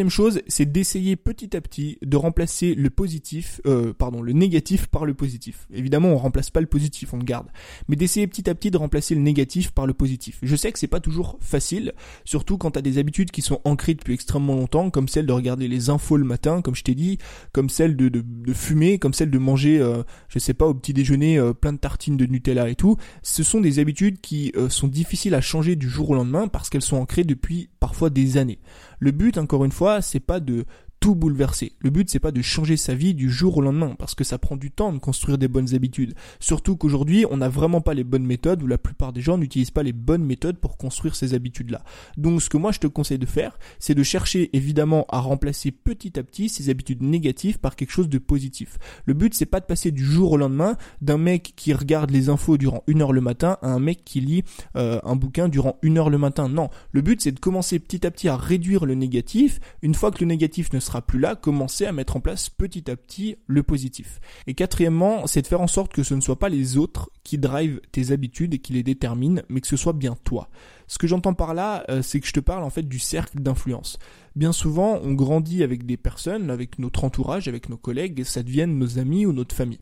Chose, 0.09 0.41
c'est 0.47 0.71
d'essayer 0.71 1.15
petit 1.15 1.55
à 1.55 1.61
petit 1.61 1.97
de 2.01 2.17
remplacer 2.17 2.75
le 2.75 2.89
positif, 2.89 3.61
euh, 3.65 3.93
pardon, 3.93 4.21
le 4.21 4.33
négatif 4.33 4.87
par 4.87 5.05
le 5.05 5.13
positif. 5.13 5.67
Évidemment, 5.73 6.09
on 6.09 6.17
remplace 6.17 6.49
pas 6.49 6.61
le 6.61 6.67
positif, 6.67 7.13
on 7.13 7.17
le 7.17 7.23
garde, 7.23 7.47
mais 7.87 7.95
d'essayer 7.95 8.27
petit 8.27 8.49
à 8.49 8.55
petit 8.55 8.71
de 8.71 8.77
remplacer 8.77 9.15
le 9.15 9.21
négatif 9.21 9.71
par 9.71 9.87
le 9.87 9.93
positif. 9.93 10.39
Je 10.41 10.55
sais 10.55 10.71
que 10.71 10.79
c'est 10.79 10.87
pas 10.87 10.99
toujours 10.99 11.37
facile, 11.41 11.93
surtout 12.25 12.57
quand 12.57 12.71
tu 12.71 12.79
as 12.79 12.81
des 12.81 12.97
habitudes 12.97 13.31
qui 13.31 13.41
sont 13.41 13.61
ancrées 13.65 13.93
depuis 13.93 14.13
extrêmement 14.13 14.55
longtemps, 14.55 14.89
comme 14.89 15.07
celle 15.07 15.25
de 15.25 15.33
regarder 15.33 15.67
les 15.67 15.89
infos 15.89 16.17
le 16.17 16.25
matin, 16.25 16.61
comme 16.61 16.75
je 16.75 16.83
t'ai 16.83 16.95
dit, 16.95 17.17
comme 17.51 17.69
celle 17.69 17.95
de, 17.95 18.23
fumer, 18.53 18.99
comme 18.99 19.13
celle 19.13 19.31
de 19.31 19.39
manger, 19.39 19.79
euh, 19.79 20.03
je 20.29 20.39
sais 20.39 20.53
pas, 20.53 20.67
au 20.67 20.73
petit 20.73 20.93
déjeuner 20.93 21.37
euh, 21.37 21.53
plein 21.53 21.73
de 21.73 21.77
tartines 21.77 22.17
de 22.17 22.25
Nutella 22.25 22.69
et 22.69 22.75
tout. 22.75 22.97
Ce 23.21 23.43
sont 23.43 23.61
des 23.61 23.79
habitudes 23.79 24.21
qui 24.21 24.51
sont 24.69 24.87
difficiles 24.87 25.35
à 25.35 25.41
changer 25.41 25.75
du 25.75 25.89
jour 25.89 26.11
au 26.11 26.15
lendemain 26.15 26.47
parce 26.47 26.69
qu'elles 26.69 26.81
sont 26.81 26.97
ancrées 26.97 27.23
depuis 27.23 27.69
parfois 27.79 28.09
des 28.09 28.37
années. 28.37 28.59
Le 28.99 29.11
but, 29.11 29.37
encore 29.37 29.65
une 29.65 29.71
fois, 29.71 30.01
c'est 30.01 30.19
pas 30.19 30.39
de 30.39 30.65
tout 31.03 31.15
bouleverser. 31.15 31.73
Le 31.79 31.89
but 31.89 32.09
c'est 32.09 32.21
pas 32.21 32.31
de 32.31 32.41
changer 32.41 32.77
sa 32.77 32.95
vie 32.95 33.13
du 33.13 33.29
jour 33.29 33.57
au 33.57 33.61
lendemain 33.61 33.93
parce 33.99 34.15
que 34.15 34.23
ça 34.23 34.37
prend 34.37 34.55
du 34.55 34.71
temps 34.71 34.93
de 34.93 34.99
construire 34.99 35.37
des 35.37 35.49
bonnes 35.49 35.75
habitudes. 35.75 36.13
Surtout 36.39 36.77
qu'aujourd'hui, 36.77 37.25
on 37.29 37.35
n'a 37.35 37.49
vraiment 37.49 37.81
pas 37.81 37.93
les 37.93 38.05
bonnes 38.05 38.25
méthodes 38.25 38.63
ou 38.63 38.67
la 38.67 38.77
plupart 38.77 39.11
des 39.11 39.19
gens 39.19 39.37
n'utilisent 39.37 39.69
pas 39.69 39.83
les 39.83 39.91
bonnes 39.91 40.23
méthodes 40.23 40.59
pour 40.59 40.77
construire 40.77 41.17
ces 41.17 41.33
habitudes-là. 41.33 41.83
Donc 42.15 42.41
ce 42.41 42.49
que 42.49 42.55
moi 42.55 42.71
je 42.71 42.79
te 42.79 42.87
conseille 42.87 43.17
de 43.17 43.25
faire, 43.25 43.59
c'est 43.79 43.95
de 43.95 44.01
chercher 44.01 44.49
évidemment 44.55 45.05
à 45.09 45.19
remplacer 45.19 45.71
petit 45.71 46.17
à 46.17 46.23
petit 46.23 46.47
ces 46.47 46.69
habitudes 46.69 47.03
négatives 47.03 47.59
par 47.59 47.75
quelque 47.75 47.91
chose 47.91 48.07
de 48.07 48.17
positif. 48.17 48.77
Le 49.05 49.13
but 49.13 49.33
c'est 49.33 49.45
pas 49.45 49.59
de 49.59 49.65
passer 49.65 49.91
du 49.91 50.05
jour 50.05 50.31
au 50.31 50.37
lendemain 50.37 50.77
d'un 51.01 51.17
mec 51.17 51.51
qui 51.57 51.73
regarde 51.73 52.11
les 52.11 52.29
infos 52.29 52.57
durant 52.57 52.81
une 52.87 53.01
heure 53.01 53.11
le 53.11 53.19
matin 53.19 53.57
à 53.61 53.67
un 53.67 53.79
mec 53.79 54.05
qui 54.05 54.21
lit 54.21 54.43
euh, 54.77 55.01
un 55.03 55.17
bouquin 55.17 55.49
durant 55.49 55.79
une 55.81 55.97
heure 55.97 56.09
le 56.09 56.17
matin. 56.17 56.47
Non, 56.47 56.69
le 56.93 57.01
but 57.01 57.19
c'est 57.19 57.33
de 57.33 57.41
commencer 57.41 57.79
petit 57.79 58.07
à 58.07 58.11
petit 58.11 58.29
à 58.29 58.37
réduire 58.37 58.85
le 58.85 58.95
négatif. 58.95 59.59
Une 59.81 59.95
fois 59.95 60.09
que 60.09 60.19
le 60.21 60.27
négatif 60.27 60.71
ne 60.71 60.79
sera 60.79 60.92
plus 61.01 61.19
là, 61.19 61.35
commencer 61.35 61.85
à 61.85 61.91
mettre 61.91 62.15
en 62.15 62.19
place 62.19 62.49
petit 62.49 62.89
à 62.89 62.95
petit 62.95 63.37
le 63.47 63.63
positif. 63.63 64.19
Et 64.47 64.53
quatrièmement, 64.53 65.27
c'est 65.27 65.41
de 65.41 65.47
faire 65.47 65.61
en 65.61 65.67
sorte 65.67 65.91
que 65.91 66.03
ce 66.03 66.13
ne 66.13 66.21
soit 66.21 66.39
pas 66.39 66.49
les 66.49 66.77
autres 66.77 67.09
qui 67.23 67.37
drivent 67.37 67.81
tes 67.91 68.11
habitudes 68.11 68.53
et 68.53 68.59
qui 68.59 68.73
les 68.73 68.83
déterminent, 68.83 69.41
mais 69.49 69.61
que 69.61 69.67
ce 69.67 69.77
soit 69.77 69.93
bien 69.93 70.15
toi. 70.23 70.49
Ce 70.87 70.97
que 70.97 71.07
j'entends 71.07 71.33
par 71.33 71.53
là, 71.53 71.85
euh, 71.89 72.01
c'est 72.01 72.19
que 72.19 72.27
je 72.27 72.33
te 72.33 72.39
parle 72.39 72.63
en 72.63 72.69
fait 72.69 72.83
du 72.83 72.99
cercle 72.99 73.39
d'influence. 73.39 73.97
Bien 74.35 74.51
souvent, 74.51 74.99
on 75.03 75.13
grandit 75.13 75.63
avec 75.63 75.85
des 75.85 75.97
personnes, 75.97 76.49
avec 76.49 76.79
notre 76.79 77.03
entourage, 77.03 77.47
avec 77.47 77.69
nos 77.69 77.77
collègues, 77.77 78.19
et 78.19 78.23
ça 78.23 78.43
devienne 78.43 78.77
nos 78.77 78.99
amis 78.99 79.25
ou 79.25 79.33
notre 79.33 79.55
famille. 79.55 79.79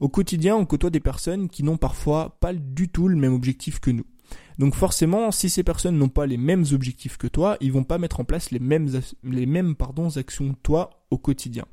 Au 0.00 0.08
quotidien, 0.08 0.56
on 0.56 0.64
côtoie 0.64 0.90
des 0.90 1.00
personnes 1.00 1.48
qui 1.48 1.64
n'ont 1.64 1.76
parfois 1.76 2.36
pas 2.40 2.52
du 2.52 2.88
tout 2.88 3.08
le 3.08 3.16
même 3.16 3.34
objectif 3.34 3.80
que 3.80 3.90
nous. 3.90 4.04
Donc 4.58 4.74
forcément, 4.74 5.30
si 5.30 5.48
ces 5.48 5.62
personnes 5.62 5.96
n'ont 5.96 6.08
pas 6.08 6.26
les 6.26 6.36
mêmes 6.36 6.64
objectifs 6.72 7.16
que 7.16 7.28
toi, 7.28 7.56
ils 7.60 7.72
vont 7.72 7.84
pas 7.84 7.98
mettre 7.98 8.20
en 8.20 8.24
place 8.24 8.50
les 8.50 8.58
mêmes, 8.58 8.88
les 9.22 9.46
mêmes 9.46 9.76
pardon, 9.76 10.08
actions 10.16 10.52
que 10.52 10.58
toi 10.62 10.90
au 11.10 11.18
quotidien. 11.18 11.64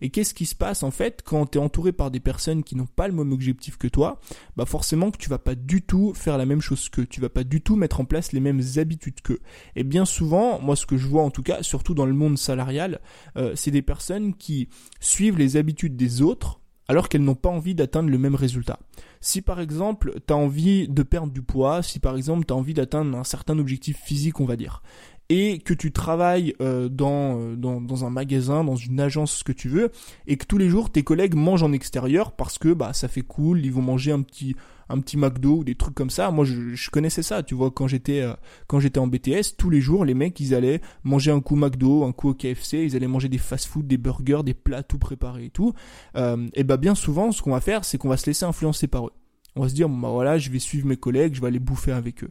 Et 0.00 0.08
qu'est-ce 0.08 0.32
qui 0.32 0.46
se 0.46 0.54
passe 0.54 0.82
en 0.82 0.90
fait 0.90 1.20
quand 1.22 1.46
tu 1.46 1.58
es 1.58 1.60
entouré 1.60 1.92
par 1.92 2.10
des 2.10 2.20
personnes 2.20 2.64
qui 2.64 2.74
n'ont 2.76 2.86
pas 2.86 3.06
le 3.06 3.14
même 3.14 3.32
objectif 3.32 3.76
que 3.76 3.86
toi? 3.86 4.18
Bah 4.56 4.64
forcément 4.64 5.10
que 5.10 5.18
tu 5.18 5.28
vas 5.28 5.38
pas 5.38 5.54
du 5.54 5.82
tout 5.82 6.14
faire 6.14 6.38
la 6.38 6.46
même 6.46 6.62
chose 6.62 6.88
qu'eux, 6.88 7.06
tu 7.06 7.20
vas 7.20 7.28
pas 7.28 7.44
du 7.44 7.60
tout 7.60 7.76
mettre 7.76 8.00
en 8.00 8.06
place 8.06 8.32
les 8.32 8.40
mêmes 8.40 8.62
habitudes 8.76 9.20
qu'eux. 9.20 9.40
Et 9.76 9.84
bien 9.84 10.06
souvent, 10.06 10.58
moi 10.60 10.76
ce 10.76 10.86
que 10.86 10.96
je 10.96 11.06
vois 11.06 11.22
en 11.22 11.30
tout 11.30 11.42
cas, 11.42 11.62
surtout 11.62 11.94
dans 11.94 12.06
le 12.06 12.14
monde 12.14 12.38
salarial, 12.38 13.00
euh, 13.36 13.52
c'est 13.54 13.70
des 13.70 13.82
personnes 13.82 14.34
qui 14.34 14.68
suivent 15.00 15.38
les 15.38 15.58
habitudes 15.58 15.96
des 15.96 16.22
autres 16.22 16.59
alors 16.90 17.08
qu'elles 17.08 17.22
n'ont 17.22 17.36
pas 17.36 17.48
envie 17.48 17.76
d'atteindre 17.76 18.10
le 18.10 18.18
même 18.18 18.34
résultat. 18.34 18.80
Si 19.20 19.42
par 19.42 19.60
exemple 19.60 20.14
tu 20.26 20.34
as 20.34 20.36
envie 20.36 20.88
de 20.88 21.04
perdre 21.04 21.32
du 21.32 21.40
poids, 21.40 21.84
si 21.84 22.00
par 22.00 22.16
exemple 22.16 22.44
tu 22.44 22.52
as 22.52 22.56
envie 22.56 22.74
d'atteindre 22.74 23.16
un 23.16 23.22
certain 23.22 23.60
objectif 23.60 23.96
physique 23.96 24.40
on 24.40 24.44
va 24.44 24.56
dire, 24.56 24.82
et 25.28 25.60
que 25.60 25.72
tu 25.72 25.92
travailles 25.92 26.56
euh, 26.60 26.88
dans, 26.88 27.54
dans, 27.54 27.80
dans, 27.80 28.04
un 28.04 28.10
magasin, 28.10 28.64
dans 28.64 28.74
une 28.74 28.98
agence, 28.98 29.30
ce 29.30 29.44
que 29.44 29.52
tu 29.52 29.68
veux, 29.68 29.92
et 30.26 30.36
que 30.36 30.44
tous 30.44 30.58
les 30.58 30.68
jours 30.68 30.90
tes 30.90 31.04
collègues 31.04 31.36
mangent 31.36 31.62
en 31.62 31.72
extérieur 31.72 32.32
parce 32.32 32.58
que 32.58 32.72
bah 32.72 32.92
ça 32.92 33.06
fait 33.06 33.22
cool, 33.22 33.64
ils 33.64 33.72
vont 33.72 33.82
manger 33.82 34.10
un 34.10 34.22
petit 34.22 34.56
un 34.90 35.00
petit 35.00 35.16
McDo 35.16 35.58
ou 35.58 35.64
des 35.64 35.74
trucs 35.74 35.94
comme 35.94 36.10
ça. 36.10 36.30
Moi, 36.30 36.44
je, 36.44 36.90
connaissais 36.90 37.22
ça, 37.22 37.42
tu 37.42 37.54
vois, 37.54 37.70
quand 37.70 37.86
j'étais 37.86 38.20
euh, 38.20 38.34
quand 38.66 38.80
j'étais 38.80 38.98
en 38.98 39.06
BTS, 39.06 39.56
tous 39.56 39.70
les 39.70 39.80
jours, 39.80 40.04
les 40.04 40.14
mecs, 40.14 40.38
ils 40.40 40.54
allaient 40.54 40.80
manger 41.04 41.30
un 41.30 41.40
coup 41.40 41.56
McDo, 41.56 42.04
un 42.04 42.12
coup 42.12 42.30
au 42.30 42.34
KFC, 42.34 42.84
ils 42.84 42.96
allaient 42.96 43.06
manger 43.06 43.28
des 43.28 43.38
fast-food, 43.38 43.86
des 43.86 43.98
burgers, 43.98 44.42
des 44.44 44.54
plats 44.54 44.82
tout 44.82 44.98
préparés 44.98 45.46
et 45.46 45.50
tout. 45.50 45.72
Euh, 46.16 46.48
et 46.54 46.64
bah 46.64 46.76
bien 46.76 46.94
souvent, 46.94 47.32
ce 47.32 47.40
qu'on 47.42 47.52
va 47.52 47.60
faire, 47.60 47.84
c'est 47.84 47.98
qu'on 47.98 48.08
va 48.08 48.16
se 48.16 48.26
laisser 48.26 48.44
influencer 48.44 48.88
par 48.88 49.06
eux. 49.06 49.12
On 49.56 49.62
va 49.62 49.68
se 49.68 49.74
dire, 49.74 49.88
bah 49.88 50.10
voilà, 50.10 50.38
je 50.38 50.50
vais 50.50 50.58
suivre 50.58 50.86
mes 50.86 50.96
collègues, 50.96 51.34
je 51.34 51.40
vais 51.40 51.48
aller 51.48 51.58
bouffer 51.58 51.92
avec 51.92 52.24
eux. 52.24 52.30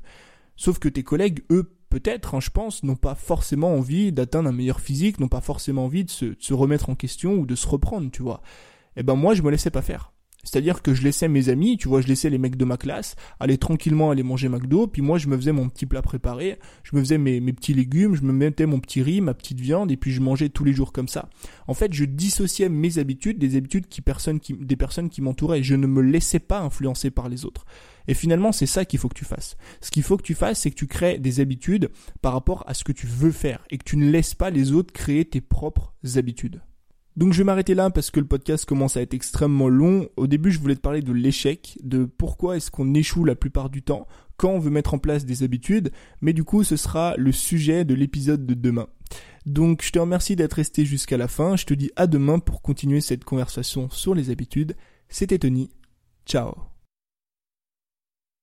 Sauf 0.55 0.79
que 0.79 0.89
tes 0.89 1.03
collègues, 1.03 1.43
eux, 1.51 1.71
peut-être, 1.89 2.35
hein, 2.35 2.39
je 2.39 2.49
pense, 2.49 2.83
n'ont 2.83 2.95
pas 2.95 3.15
forcément 3.15 3.73
envie 3.73 4.11
d'atteindre 4.11 4.49
un 4.49 4.53
meilleur 4.53 4.79
physique, 4.79 5.19
n'ont 5.19 5.27
pas 5.27 5.41
forcément 5.41 5.85
envie 5.85 6.03
de 6.03 6.09
se, 6.09 6.25
de 6.25 6.35
se 6.39 6.53
remettre 6.53 6.89
en 6.89 6.95
question 6.95 7.35
ou 7.35 7.45
de 7.45 7.55
se 7.55 7.67
reprendre, 7.67 8.11
tu 8.11 8.21
vois. 8.21 8.41
Et 8.95 9.03
ben 9.03 9.15
moi, 9.15 9.33
je 9.33 9.41
me 9.41 9.51
laissais 9.51 9.71
pas 9.71 9.81
faire. 9.81 10.11
C'est-à-dire 10.43 10.81
que 10.81 10.93
je 10.93 11.03
laissais 11.03 11.27
mes 11.27 11.49
amis, 11.49 11.77
tu 11.77 11.87
vois, 11.87 12.01
je 12.01 12.07
laissais 12.07 12.29
les 12.29 12.37
mecs 12.37 12.55
de 12.55 12.65
ma 12.65 12.77
classe 12.77 13.15
aller 13.39 13.57
tranquillement 13.57 14.11
aller 14.11 14.23
manger 14.23 14.49
McDo, 14.49 14.87
puis 14.87 15.01
moi 15.01 15.17
je 15.17 15.27
me 15.27 15.35
faisais 15.35 15.51
mon 15.51 15.67
petit 15.69 15.85
plat 15.85 16.01
préparé, 16.01 16.59
je 16.83 16.95
me 16.95 17.01
faisais 17.01 17.17
mes, 17.17 17.41
petits 17.53 17.73
légumes, 17.73 18.15
je 18.15 18.21
me 18.21 18.31
mettais 18.31 18.65
mon 18.65 18.79
petit 18.79 19.01
riz, 19.01 19.21
ma 19.21 19.33
petite 19.33 19.59
viande, 19.59 19.91
et 19.91 19.97
puis 19.97 20.11
je 20.11 20.21
mangeais 20.21 20.49
tous 20.49 20.63
les 20.63 20.73
jours 20.73 20.93
comme 20.93 21.07
ça. 21.07 21.29
En 21.67 21.73
fait, 21.73 21.93
je 21.93 22.05
dissociais 22.05 22.69
mes 22.69 22.99
habitudes 22.99 23.37
des 23.37 23.55
habitudes 23.55 23.87
qui 23.87 24.01
qui, 24.41 24.53
des 24.53 24.75
personnes 24.75 25.09
qui 25.09 25.21
m'entouraient, 25.21 25.63
je 25.63 25.75
ne 25.75 25.87
me 25.87 26.01
laissais 26.01 26.39
pas 26.39 26.61
influencer 26.61 27.11
par 27.11 27.29
les 27.29 27.45
autres. 27.45 27.65
Et 28.07 28.13
finalement, 28.13 28.51
c'est 28.51 28.65
ça 28.65 28.85
qu'il 28.85 28.97
faut 28.97 29.09
que 29.09 29.17
tu 29.17 29.25
fasses. 29.25 29.55
Ce 29.81 29.91
qu'il 29.91 30.03
faut 30.03 30.17
que 30.17 30.23
tu 30.23 30.33
fasses, 30.33 30.61
c'est 30.61 30.71
que 30.71 30.75
tu 30.75 30.87
crées 30.87 31.19
des 31.19 31.41
habitudes 31.41 31.91
par 32.21 32.33
rapport 32.33 32.63
à 32.67 32.73
ce 32.73 32.83
que 32.83 32.91
tu 32.91 33.05
veux 33.05 33.31
faire, 33.31 33.63
et 33.69 33.77
que 33.77 33.83
tu 33.83 33.97
ne 33.97 34.09
laisses 34.09 34.33
pas 34.33 34.49
les 34.49 34.71
autres 34.71 34.93
créer 34.93 35.25
tes 35.25 35.41
propres 35.41 35.93
habitudes. 36.15 36.61
Donc 37.19 37.33
je 37.33 37.39
vais 37.39 37.43
m'arrêter 37.43 37.75
là 37.75 37.89
parce 37.89 38.11
que 38.11 38.21
le 38.21 38.25
podcast 38.25 38.63
commence 38.63 38.95
à 38.95 39.01
être 39.01 39.13
extrêmement 39.13 39.67
long. 39.67 40.07
Au 40.15 40.25
début, 40.25 40.51
je 40.51 40.59
voulais 40.59 40.77
te 40.77 40.79
parler 40.79 41.01
de 41.01 41.11
l'échec, 41.11 41.77
de 41.83 42.05
pourquoi 42.05 42.55
est-ce 42.55 42.71
qu'on 42.71 42.93
échoue 42.93 43.25
la 43.25 43.35
plupart 43.35 43.69
du 43.69 43.81
temps 43.81 44.07
quand 44.37 44.51
on 44.51 44.59
veut 44.59 44.69
mettre 44.69 44.93
en 44.93 44.99
place 44.99 45.25
des 45.25 45.43
habitudes, 45.43 45.91
mais 46.21 46.31
du 46.31 46.45
coup, 46.45 46.63
ce 46.63 46.77
sera 46.77 47.15
le 47.17 47.33
sujet 47.33 47.83
de 47.83 47.93
l'épisode 47.93 48.45
de 48.45 48.53
demain. 48.53 48.87
Donc 49.45 49.83
je 49.83 49.91
te 49.91 49.99
remercie 49.99 50.37
d'être 50.37 50.53
resté 50.53 50.85
jusqu'à 50.85 51.17
la 51.17 51.27
fin. 51.27 51.57
Je 51.57 51.65
te 51.65 51.73
dis 51.73 51.91
à 51.97 52.07
demain 52.07 52.39
pour 52.39 52.61
continuer 52.61 53.01
cette 53.01 53.25
conversation 53.25 53.89
sur 53.89 54.15
les 54.15 54.29
habitudes. 54.29 54.77
C'était 55.09 55.39
Tony. 55.39 55.71
Ciao. 56.25 56.68